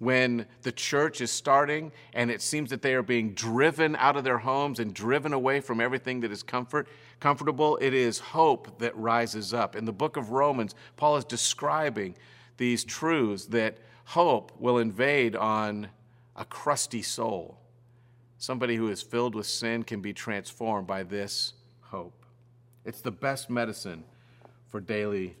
when 0.00 0.46
the 0.62 0.72
church 0.72 1.20
is 1.20 1.30
starting 1.30 1.92
and 2.14 2.30
it 2.30 2.40
seems 2.40 2.70
that 2.70 2.80
they 2.80 2.94
are 2.94 3.02
being 3.02 3.34
driven 3.34 3.94
out 3.96 4.16
of 4.16 4.24
their 4.24 4.38
homes 4.38 4.80
and 4.80 4.94
driven 4.94 5.34
away 5.34 5.60
from 5.60 5.78
everything 5.78 6.20
that 6.20 6.32
is 6.32 6.42
comfort 6.42 6.88
comfortable 7.20 7.76
it 7.82 7.92
is 7.92 8.18
hope 8.18 8.78
that 8.78 8.96
rises 8.96 9.52
up. 9.54 9.76
In 9.76 9.84
the 9.84 9.92
book 9.92 10.16
of 10.16 10.30
romans 10.30 10.74
paul 10.96 11.16
is 11.16 11.24
describing 11.24 12.16
these 12.56 12.82
truths 12.82 13.44
that 13.46 13.76
hope 14.06 14.52
will 14.58 14.78
invade 14.78 15.36
on 15.36 15.88
a 16.34 16.46
crusty 16.46 17.02
soul. 17.02 17.58
Somebody 18.38 18.76
who 18.76 18.88
is 18.88 19.02
filled 19.02 19.34
with 19.34 19.46
sin 19.46 19.82
can 19.82 20.00
be 20.00 20.14
transformed 20.14 20.86
by 20.86 21.02
this 21.02 21.52
hope. 21.82 22.24
It's 22.86 23.02
the 23.02 23.10
best 23.10 23.50
medicine 23.50 24.02
for 24.70 24.80
daily 24.80 25.36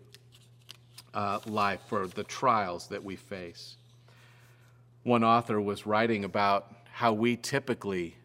uh, 1.14 1.40
life 1.46 1.80
for 1.88 2.06
the 2.06 2.24
trials 2.24 2.88
that 2.88 3.02
we 3.02 3.16
face 3.16 3.76
one 5.02 5.24
author 5.24 5.60
was 5.60 5.86
writing 5.86 6.24
about 6.24 6.72
how 6.92 7.12
we 7.12 7.36
typically 7.36 8.16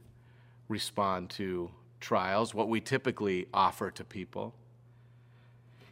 respond 0.67 1.29
to 1.29 1.71
trials, 1.99 2.53
what 2.53 2.67
we 2.67 2.81
typically 2.81 3.47
offer 3.53 3.89
to 3.91 4.03
people. 4.03 4.53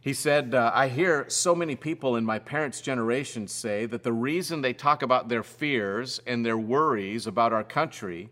He 0.00 0.12
said, 0.12 0.54
uh, 0.54 0.70
I 0.74 0.88
hear 0.88 1.24
so 1.28 1.54
many 1.54 1.76
people 1.76 2.16
in 2.16 2.26
my 2.26 2.38
parents' 2.38 2.82
generation 2.82 3.48
say 3.48 3.86
that 3.86 4.02
the 4.02 4.12
reason 4.12 4.60
they 4.60 4.74
talk 4.74 5.02
about 5.02 5.30
their 5.30 5.42
fears 5.42 6.20
and 6.26 6.44
their 6.44 6.58
worries 6.58 7.26
about 7.26 7.54
our 7.54 7.64
country 7.64 8.28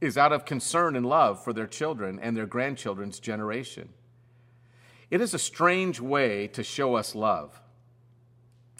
is 0.00 0.18
out 0.18 0.32
of 0.32 0.44
concern 0.44 0.96
and 0.96 1.06
love 1.06 1.42
for 1.42 1.52
their 1.52 1.68
children 1.68 2.18
and 2.20 2.36
their 2.36 2.46
grandchildren's 2.46 3.20
generation. 3.20 3.90
It 5.08 5.20
is 5.20 5.34
a 5.34 5.38
strange 5.38 6.00
way 6.00 6.48
to 6.48 6.64
show 6.64 6.96
us 6.96 7.14
love. 7.14 7.60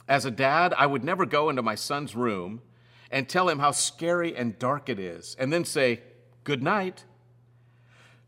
As 0.08 0.24
a 0.24 0.30
dad, 0.30 0.74
I 0.76 0.86
would 0.86 1.04
never 1.04 1.24
go 1.24 1.48
into 1.48 1.62
my 1.62 1.76
son's 1.76 2.16
room 2.16 2.62
and 3.10 3.28
tell 3.28 3.48
him 3.48 3.58
how 3.58 3.70
scary 3.70 4.36
and 4.36 4.58
dark 4.58 4.88
it 4.88 4.98
is, 4.98 5.36
and 5.38 5.52
then 5.52 5.64
say, 5.64 6.00
Good 6.44 6.62
night. 6.62 7.04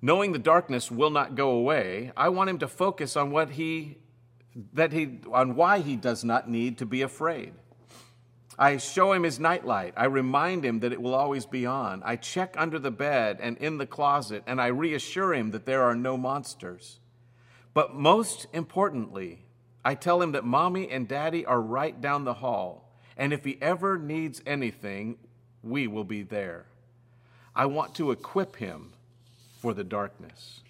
Knowing 0.03 0.33
the 0.33 0.39
darkness 0.39 0.91
will 0.91 1.11
not 1.11 1.35
go 1.35 1.51
away, 1.51 2.13
I 2.17 2.31
want 2.31 2.51
him 2.51 2.59
to 2.59 2.69
focus 2.69 3.17
on 3.17 3.31
what 3.31 3.51
he 3.51 3.99
that 4.73 4.93
he 4.93 5.21
on 5.33 5.55
why 5.55 5.79
he 5.79 5.97
does 5.97 6.25
not 6.25 6.49
need 6.49 6.79
to 6.79 6.87
be 6.87 7.03
afraid. 7.03 7.53
I 8.59 8.77
show 8.77 9.13
him 9.13 9.23
his 9.23 9.41
nightlight. 9.41 9.95
I 9.97 10.05
remind 10.05 10.67
him 10.67 10.81
that 10.81 10.93
it 10.93 11.01
will 11.01 11.15
always 11.15 11.47
be 11.47 11.65
on. 11.65 12.03
I 12.05 12.17
check 12.17 12.55
under 12.59 12.79
the 12.79 12.91
bed 12.91 13.39
and 13.41 13.57
in 13.57 13.79
the 13.79 13.87
closet, 13.87 14.43
and 14.47 14.61
I 14.61 14.67
reassure 14.67 15.33
him 15.33 15.53
that 15.53 15.65
there 15.65 15.83
are 15.83 15.95
no 15.95 16.19
monsters. 16.19 16.99
But 17.73 17.95
most 17.95 18.47
importantly, 18.53 19.47
I 19.83 19.95
tell 19.95 20.21
him 20.21 20.33
that 20.33 20.45
mommy 20.45 20.91
and 20.91 21.09
daddy 21.09 21.47
are 21.47 21.61
right 21.61 21.99
down 21.99 22.25
the 22.25 22.35
hall 22.35 22.90
and 23.21 23.35
if 23.35 23.45
he 23.45 23.59
ever 23.61 23.99
needs 23.99 24.41
anything, 24.47 25.19
we 25.63 25.87
will 25.87 26.05
be 26.05 26.23
there. 26.23 26.65
I 27.55 27.67
want 27.67 27.95
to 27.97 28.13
equip 28.13 28.57
him 28.57 28.95
for 29.61 29.75
the 29.75 29.85
darkness. 29.85 30.63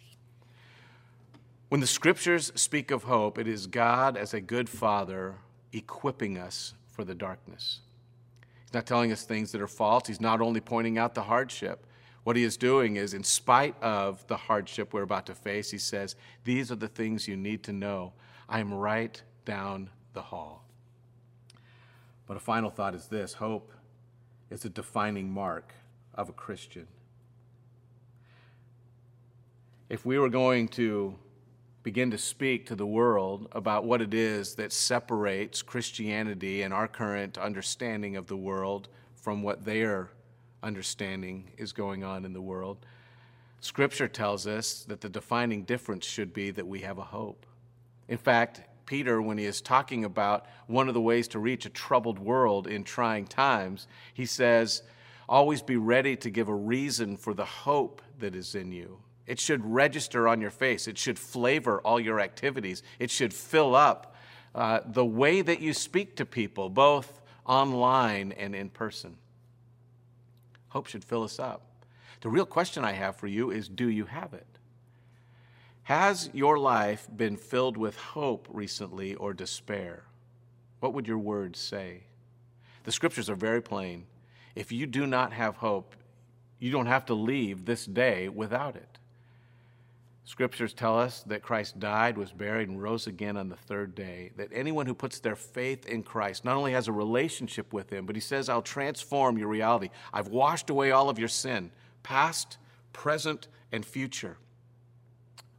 When 1.68 1.80
the 1.80 1.86
scriptures 1.86 2.50
speak 2.56 2.90
of 2.90 3.04
hope, 3.04 3.38
it 3.38 3.46
is 3.46 3.68
God 3.68 4.16
as 4.16 4.34
a 4.34 4.40
good 4.40 4.68
father 4.68 5.36
equipping 5.72 6.38
us 6.38 6.74
for 6.88 7.04
the 7.04 7.14
darkness. 7.14 7.82
He's 8.64 8.74
not 8.74 8.84
telling 8.84 9.12
us 9.12 9.22
things 9.22 9.52
that 9.52 9.60
are 9.60 9.68
false. 9.68 10.08
He's 10.08 10.20
not 10.20 10.40
only 10.40 10.60
pointing 10.60 10.98
out 10.98 11.14
the 11.14 11.22
hardship. 11.22 11.86
What 12.24 12.34
he 12.34 12.42
is 12.42 12.56
doing 12.56 12.96
is, 12.96 13.14
in 13.14 13.22
spite 13.22 13.80
of 13.80 14.26
the 14.26 14.36
hardship 14.36 14.92
we're 14.92 15.02
about 15.02 15.26
to 15.26 15.36
face, 15.36 15.70
he 15.70 15.78
says, 15.78 16.16
These 16.42 16.72
are 16.72 16.76
the 16.76 16.88
things 16.88 17.28
you 17.28 17.36
need 17.36 17.62
to 17.62 17.72
know. 17.72 18.12
I 18.48 18.58
am 18.58 18.74
right 18.74 19.22
down 19.44 19.88
the 20.14 20.22
hall. 20.22 20.64
But 22.30 22.36
a 22.36 22.40
final 22.40 22.70
thought 22.70 22.94
is 22.94 23.08
this 23.08 23.32
hope 23.32 23.72
is 24.50 24.64
a 24.64 24.68
defining 24.68 25.32
mark 25.32 25.74
of 26.14 26.28
a 26.28 26.32
Christian. 26.32 26.86
If 29.88 30.06
we 30.06 30.16
were 30.16 30.28
going 30.28 30.68
to 30.68 31.16
begin 31.82 32.12
to 32.12 32.18
speak 32.18 32.66
to 32.66 32.76
the 32.76 32.86
world 32.86 33.48
about 33.50 33.84
what 33.84 34.00
it 34.00 34.14
is 34.14 34.54
that 34.54 34.72
separates 34.72 35.60
Christianity 35.60 36.62
and 36.62 36.72
our 36.72 36.86
current 36.86 37.36
understanding 37.36 38.14
of 38.14 38.28
the 38.28 38.36
world 38.36 38.86
from 39.16 39.42
what 39.42 39.64
their 39.64 40.10
understanding 40.62 41.50
is 41.58 41.72
going 41.72 42.04
on 42.04 42.24
in 42.24 42.32
the 42.32 42.40
world, 42.40 42.86
Scripture 43.58 44.06
tells 44.06 44.46
us 44.46 44.84
that 44.84 45.00
the 45.00 45.08
defining 45.08 45.64
difference 45.64 46.06
should 46.06 46.32
be 46.32 46.52
that 46.52 46.68
we 46.68 46.78
have 46.78 46.98
a 46.98 47.02
hope. 47.02 47.44
In 48.06 48.18
fact, 48.18 48.60
Peter, 48.90 49.22
when 49.22 49.38
he 49.38 49.44
is 49.44 49.60
talking 49.60 50.04
about 50.04 50.46
one 50.66 50.88
of 50.88 50.94
the 50.94 51.00
ways 51.00 51.28
to 51.28 51.38
reach 51.38 51.64
a 51.64 51.70
troubled 51.70 52.18
world 52.18 52.66
in 52.66 52.82
trying 52.82 53.24
times, 53.24 53.86
he 54.12 54.26
says, 54.26 54.82
always 55.28 55.62
be 55.62 55.76
ready 55.76 56.16
to 56.16 56.28
give 56.28 56.48
a 56.48 56.54
reason 56.54 57.16
for 57.16 57.32
the 57.32 57.44
hope 57.44 58.02
that 58.18 58.34
is 58.34 58.56
in 58.56 58.72
you. 58.72 58.98
It 59.28 59.38
should 59.38 59.64
register 59.64 60.26
on 60.26 60.40
your 60.40 60.50
face, 60.50 60.88
it 60.88 60.98
should 60.98 61.20
flavor 61.20 61.80
all 61.82 62.00
your 62.00 62.18
activities, 62.18 62.82
it 62.98 63.12
should 63.12 63.32
fill 63.32 63.76
up 63.76 64.16
uh, 64.56 64.80
the 64.84 65.06
way 65.06 65.40
that 65.40 65.60
you 65.60 65.72
speak 65.72 66.16
to 66.16 66.26
people, 66.26 66.68
both 66.68 67.20
online 67.46 68.32
and 68.32 68.56
in 68.56 68.70
person. 68.70 69.16
Hope 70.70 70.88
should 70.88 71.04
fill 71.04 71.22
us 71.22 71.38
up. 71.38 71.62
The 72.22 72.28
real 72.28 72.44
question 72.44 72.84
I 72.84 72.90
have 72.90 73.14
for 73.14 73.28
you 73.28 73.52
is 73.52 73.68
do 73.68 73.88
you 73.88 74.06
have 74.06 74.34
it? 74.34 74.49
Has 75.84 76.30
your 76.32 76.58
life 76.58 77.08
been 77.14 77.36
filled 77.36 77.76
with 77.76 77.96
hope 77.96 78.46
recently 78.50 79.14
or 79.14 79.32
despair? 79.32 80.04
What 80.80 80.94
would 80.94 81.08
your 81.08 81.18
words 81.18 81.58
say? 81.58 82.04
The 82.84 82.92
scriptures 82.92 83.28
are 83.28 83.34
very 83.34 83.60
plain. 83.60 84.06
If 84.54 84.72
you 84.72 84.86
do 84.86 85.06
not 85.06 85.32
have 85.32 85.56
hope, 85.56 85.94
you 86.58 86.70
don't 86.70 86.86
have 86.86 87.06
to 87.06 87.14
leave 87.14 87.64
this 87.64 87.86
day 87.86 88.28
without 88.28 88.76
it. 88.76 88.98
Scriptures 90.24 90.72
tell 90.72 90.96
us 90.96 91.22
that 91.24 91.42
Christ 91.42 91.80
died, 91.80 92.16
was 92.16 92.30
buried, 92.30 92.68
and 92.68 92.80
rose 92.80 93.08
again 93.08 93.36
on 93.36 93.48
the 93.48 93.56
third 93.56 93.96
day. 93.96 94.30
That 94.36 94.50
anyone 94.52 94.86
who 94.86 94.94
puts 94.94 95.18
their 95.18 95.34
faith 95.34 95.86
in 95.86 96.04
Christ 96.04 96.44
not 96.44 96.56
only 96.56 96.72
has 96.72 96.86
a 96.86 96.92
relationship 96.92 97.72
with 97.72 97.90
Him, 97.90 98.06
but 98.06 98.14
He 98.14 98.20
says, 98.20 98.48
I'll 98.48 98.62
transform 98.62 99.38
your 99.38 99.48
reality. 99.48 99.88
I've 100.12 100.28
washed 100.28 100.70
away 100.70 100.92
all 100.92 101.08
of 101.08 101.18
your 101.18 101.28
sin, 101.28 101.72
past, 102.04 102.58
present, 102.92 103.48
and 103.72 103.84
future. 103.84 104.36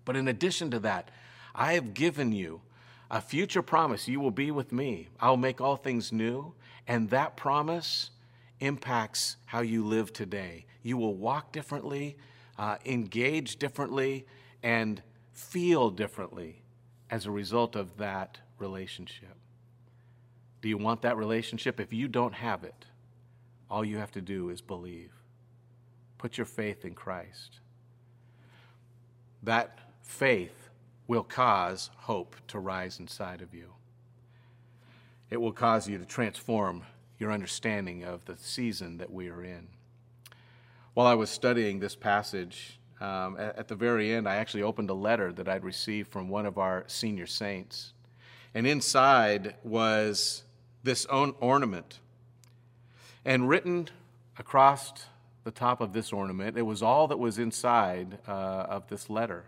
But 0.06 0.16
in 0.16 0.28
addition 0.28 0.72
to 0.72 0.80
that, 0.80 1.10
I 1.54 1.74
have 1.74 1.94
given 1.94 2.32
you 2.32 2.62
a 3.10 3.22
future 3.22 3.62
promise. 3.62 4.08
You 4.08 4.20
will 4.20 4.32
be 4.32 4.52
with 4.52 4.72
me. 4.72 5.10
I'll 5.20 5.38
make 5.38 5.62
all 5.62 5.76
things 5.76 6.12
new. 6.12 6.54
And 6.88 7.10
that 7.10 7.38
promise 7.38 8.12
impacts 8.60 9.38
how 9.46 9.62
you 9.62 9.86
live 9.86 10.14
today. 10.14 10.66
You 10.84 10.98
will 10.98 11.16
walk 11.16 11.52
differently, 11.52 12.18
uh, 12.58 12.78
engage 12.86 13.58
differently, 13.58 14.26
and 14.64 15.02
feel 15.34 15.90
differently 15.90 16.62
as 17.10 17.26
a 17.26 17.32
result 17.32 17.76
of 17.76 17.98
that 17.98 18.38
relationship. 18.58 19.36
Do 20.62 20.70
you 20.70 20.78
want 20.78 21.02
that 21.02 21.18
relationship? 21.18 21.80
If 21.80 21.92
you 21.92 22.08
don't 22.08 22.34
have 22.34 22.64
it, 22.64 22.86
all 23.70 23.84
you 23.84 23.98
have 23.98 24.12
to 24.12 24.22
do 24.22 24.50
is 24.50 24.62
believe. 24.62 25.12
Put 26.18 26.38
your 26.38 26.46
faith 26.46 26.86
in 26.86 26.94
Christ. 26.94 27.60
That 29.44 29.80
faith 30.12 30.70
will 31.08 31.24
cause 31.24 31.90
hope 32.00 32.36
to 32.48 32.60
rise 32.60 33.00
inside 33.00 33.42
of 33.42 33.54
you. 33.54 33.72
It 35.30 35.38
will 35.38 35.54
cause 35.54 35.88
you 35.88 35.98
to 35.98 36.06
transform 36.06 36.84
your 37.18 37.32
understanding 37.32 38.04
of 38.04 38.26
the 38.26 38.36
season 38.38 38.98
that 38.98 39.12
we 39.12 39.30
are 39.30 39.44
in. 39.44 39.70
While 40.94 41.08
I 41.08 41.14
was 41.14 41.30
studying 41.30 41.80
this 41.80 41.96
passage, 41.96 42.78
um, 43.00 43.38
at, 43.40 43.58
at 43.58 43.68
the 43.70 43.76
very 43.76 44.14
end, 44.14 44.28
I 44.28 44.36
actually 44.36 44.64
opened 44.64 44.90
a 44.90 44.94
letter 44.94 45.32
that 45.32 45.48
I'd 45.48 45.64
received 45.64 46.12
from 46.12 46.28
one 46.28 46.46
of 46.46 46.58
our 46.58 46.84
senior 46.88 47.26
saints. 47.26 47.94
And 48.54 48.68
inside 48.68 49.56
was 49.64 50.44
this 50.84 51.06
own 51.06 51.34
ornament. 51.40 52.00
And 53.24 53.48
written 53.48 53.88
across 54.38 54.92
the 55.46 55.52
top 55.52 55.80
of 55.80 55.94
this 55.94 56.12
ornament, 56.12 56.58
it 56.58 56.64
was 56.64 56.84
all 56.84 57.08
that 57.08 57.18
was 57.18 57.40
inside 57.40 58.20
uh, 58.28 58.32
of 58.32 58.90
this 58.90 59.10
letter. 59.10 59.46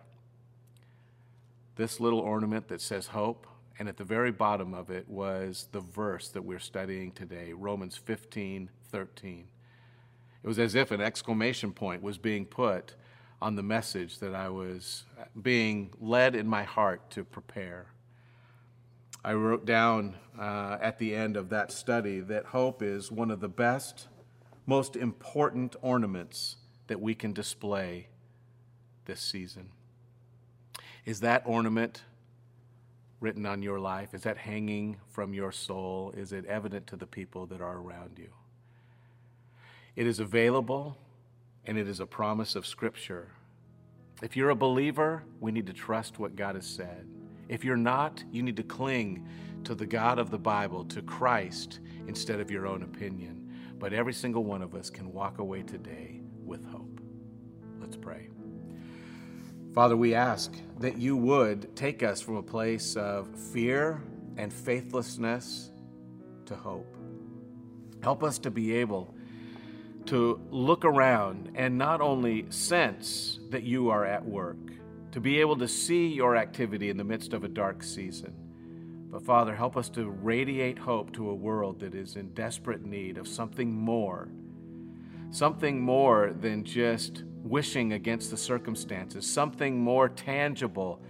This 1.76 1.99
little 1.99 2.19
ornament 2.19 2.67
that 2.67 2.82
says 2.82 3.07
hope, 3.07 3.47
and 3.80 3.89
at 3.89 3.97
the 3.97 4.03
very 4.03 4.32
bottom 4.32 4.74
of 4.74 4.91
it 4.91 5.09
was 5.09 5.67
the 5.71 5.80
verse 5.80 6.28
that 6.30 6.43
we're 6.43 6.59
studying 6.59 7.11
today, 7.11 7.53
Romans 7.53 7.97
15 7.97 8.69
13. 8.91 9.47
It 10.43 10.47
was 10.47 10.59
as 10.59 10.76
if 10.76 10.91
an 10.91 11.01
exclamation 11.01 11.71
point 11.71 12.03
was 12.03 12.19
being 12.19 12.45
put 12.45 12.93
on 13.41 13.55
the 13.55 13.63
message 13.63 14.19
that 14.19 14.36
I 14.36 14.49
was 14.49 15.03
being 15.41 15.91
led 15.99 16.36
in 16.36 16.47
my 16.47 16.63
heart 16.63 17.09
to 17.11 17.24
prepare. 17.24 17.88
I 19.26 19.34
wrote 19.34 19.65
down 19.65 20.15
uh, 20.38 20.78
at 20.82 20.99
the 20.99 21.15
end 21.15 21.38
of 21.38 21.49
that 21.49 21.71
study 21.71 22.19
that 22.19 22.45
hope 22.45 22.84
is 22.84 23.11
one 23.11 23.32
of 23.32 23.39
the 23.39 23.49
best, 23.49 24.07
most 24.65 24.95
important 24.95 25.76
ornaments 25.82 26.57
that 26.88 27.01
we 27.01 27.15
can 27.15 27.34
display 27.34 28.09
this 29.05 29.21
season. 29.21 29.69
Is 31.06 31.20
that 31.22 31.43
ornament 31.45 32.04
written 33.20 33.45
on 33.45 33.62
your 33.62 33.80
life? 33.80 34.14
Is 34.14 34.24
that 34.24 34.38
hanging 34.38 34.97
from 35.10 35.34
your 35.34 35.51
soul? 35.51 36.14
Is 36.16 36.34
it 36.34 36.45
evident 36.45 36.88
to 36.88 36.95
the 36.95 37.08
people 37.08 37.45
that 37.47 37.62
are 37.62 37.78
around 37.78 38.18
you? 38.18 38.30
It 39.95 40.08
is 40.08 40.20
available 40.20 40.97
and 41.66 41.78
it 41.78 41.88
is 41.88 41.99
a 41.99 42.06
promise 42.06 42.56
of 42.56 42.66
Scripture. 42.66 43.30
If 44.22 44.36
you're 44.36 44.49
a 44.49 44.56
believer, 44.56 45.24
we 45.39 45.51
need 45.51 45.68
to 45.68 45.74
trust 45.74 46.20
what 46.20 46.36
God 46.36 46.56
has 46.56 46.66
said. 46.66 47.08
If 47.49 47.64
you're 47.64 47.78
not, 47.78 48.24
you 48.32 48.41
need 48.41 48.58
to 48.58 48.64
cling 48.64 49.26
to 49.64 49.76
the 49.76 49.86
God 49.86 50.20
of 50.20 50.30
the 50.30 50.38
Bible, 50.38 50.86
to 50.86 51.01
Christ, 51.01 51.80
instead 52.08 52.39
of 52.39 52.51
your 52.51 52.68
own 52.68 52.84
opinion. 52.84 53.49
But 53.80 53.93
every 53.93 54.14
single 54.14 54.43
one 54.43 54.62
of 54.62 54.76
us 54.76 54.89
can 54.89 55.12
walk 55.12 55.39
away 55.39 55.64
today 55.64 56.22
with 56.45 56.66
hope. 56.66 57.01
Let's 57.80 57.97
pray. 57.97 58.32
Father, 59.74 59.97
we 59.97 60.13
ask 60.13 60.53
that 60.80 60.99
you 60.99 61.17
would 61.17 61.76
take 61.76 62.03
us 62.03 62.21
from 62.21 62.36
a 62.36 62.43
place 62.43 62.95
of 62.95 63.28
fear 63.51 64.03
and 64.38 64.53
faithlessness 64.53 65.71
to 66.45 66.55
hope. 66.55 66.95
Help 68.03 68.24
us 68.24 68.38
to 68.38 68.51
be 68.51 68.76
able 68.76 69.15
to 70.05 70.39
look 70.51 70.86
around 70.86 71.53
and 71.55 71.76
not 71.76 72.01
only 72.01 72.45
sense 72.51 73.39
that 73.49 73.63
you 73.63 73.89
are 73.89 74.05
at 74.05 74.24
work, 74.24 74.59
to 75.11 75.19
be 75.19 75.39
able 75.39 75.57
to 75.57 75.67
see 75.67 76.05
your 76.05 76.36
activity 76.36 76.91
in 76.91 76.97
the 76.97 77.03
midst 77.03 77.34
of 77.34 77.43
a 77.43 77.47
dark 77.47 77.82
season. 77.82 78.36
But 79.09 79.26
Father, 79.26 79.55
help 79.55 79.76
us 79.76 79.89
to 79.89 80.07
radiate 80.07 80.78
hope 80.78 81.13
to 81.13 81.32
a 81.32 81.36
world 81.36 81.80
that 81.80 81.95
is 81.95 82.15
in 82.15 82.32
desperate 82.36 82.86
need 82.86 83.17
of 83.17 83.28
something 83.28 83.74
more. 83.74 84.30
Something 85.32 85.82
more 85.82 86.32
than 86.32 86.63
just 86.63 87.24
wishing 87.43 87.93
against 87.93 88.31
the 88.31 88.37
circumstances, 88.37 89.29
something 89.29 89.79
more 89.79 90.09
tangible 90.09 91.01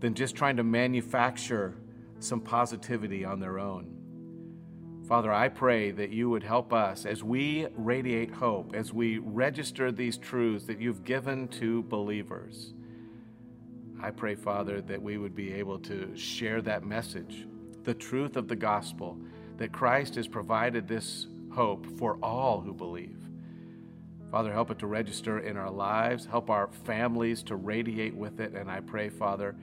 than 0.00 0.14
just 0.14 0.36
trying 0.36 0.56
to 0.56 0.62
manufacture 0.62 1.74
some 2.20 2.40
positivity 2.40 3.24
on 3.24 3.40
their 3.40 3.58
own. 3.58 3.94
Father, 5.08 5.32
I 5.32 5.48
pray 5.48 5.90
that 5.92 6.10
you 6.10 6.28
would 6.28 6.42
help 6.42 6.74
us 6.74 7.06
as 7.06 7.24
we 7.24 7.66
radiate 7.76 8.30
hope, 8.30 8.74
as 8.74 8.92
we 8.92 9.18
register 9.18 9.90
these 9.90 10.18
truths 10.18 10.66
that 10.66 10.80
you've 10.80 11.02
given 11.04 11.48
to 11.48 11.82
believers. 11.84 12.74
I 14.02 14.10
pray, 14.10 14.34
Father, 14.34 14.82
that 14.82 15.02
we 15.02 15.16
would 15.16 15.34
be 15.34 15.54
able 15.54 15.78
to 15.80 16.14
share 16.14 16.60
that 16.62 16.84
message, 16.84 17.46
the 17.84 17.94
truth 17.94 18.36
of 18.36 18.48
the 18.48 18.56
gospel, 18.56 19.18
that 19.56 19.72
Christ 19.72 20.14
has 20.16 20.28
provided 20.28 20.86
this 20.86 21.26
hope 21.50 21.86
for 21.98 22.18
all 22.22 22.60
who 22.60 22.74
believe. 22.74 23.27
Father, 24.30 24.52
help 24.52 24.70
it 24.70 24.78
to 24.80 24.86
register 24.86 25.38
in 25.38 25.56
our 25.56 25.70
lives, 25.70 26.26
help 26.26 26.50
our 26.50 26.68
families 26.84 27.42
to 27.44 27.56
radiate 27.56 28.14
with 28.14 28.40
it, 28.40 28.52
and 28.52 28.70
I 28.70 28.80
pray, 28.80 29.08
Father, 29.08 29.56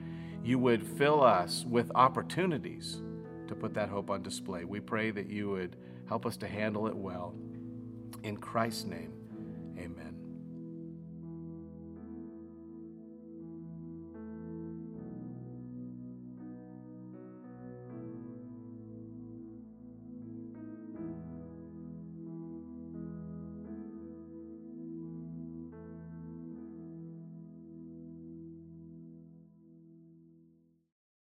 you 0.43 0.57
would 0.59 0.85
fill 0.85 1.23
us 1.23 1.65
with 1.67 1.91
opportunities 1.95 3.01
to 3.47 3.55
put 3.55 3.73
that 3.75 3.89
hope 3.89 4.09
on 4.09 4.23
display. 4.23 4.65
We 4.65 4.79
pray 4.79 5.11
that 5.11 5.29
you 5.29 5.49
would 5.49 5.75
help 6.07 6.25
us 6.25 6.37
to 6.37 6.47
handle 6.47 6.87
it 6.87 6.95
well. 6.95 7.35
In 8.23 8.37
Christ's 8.37 8.85
name. 8.85 9.11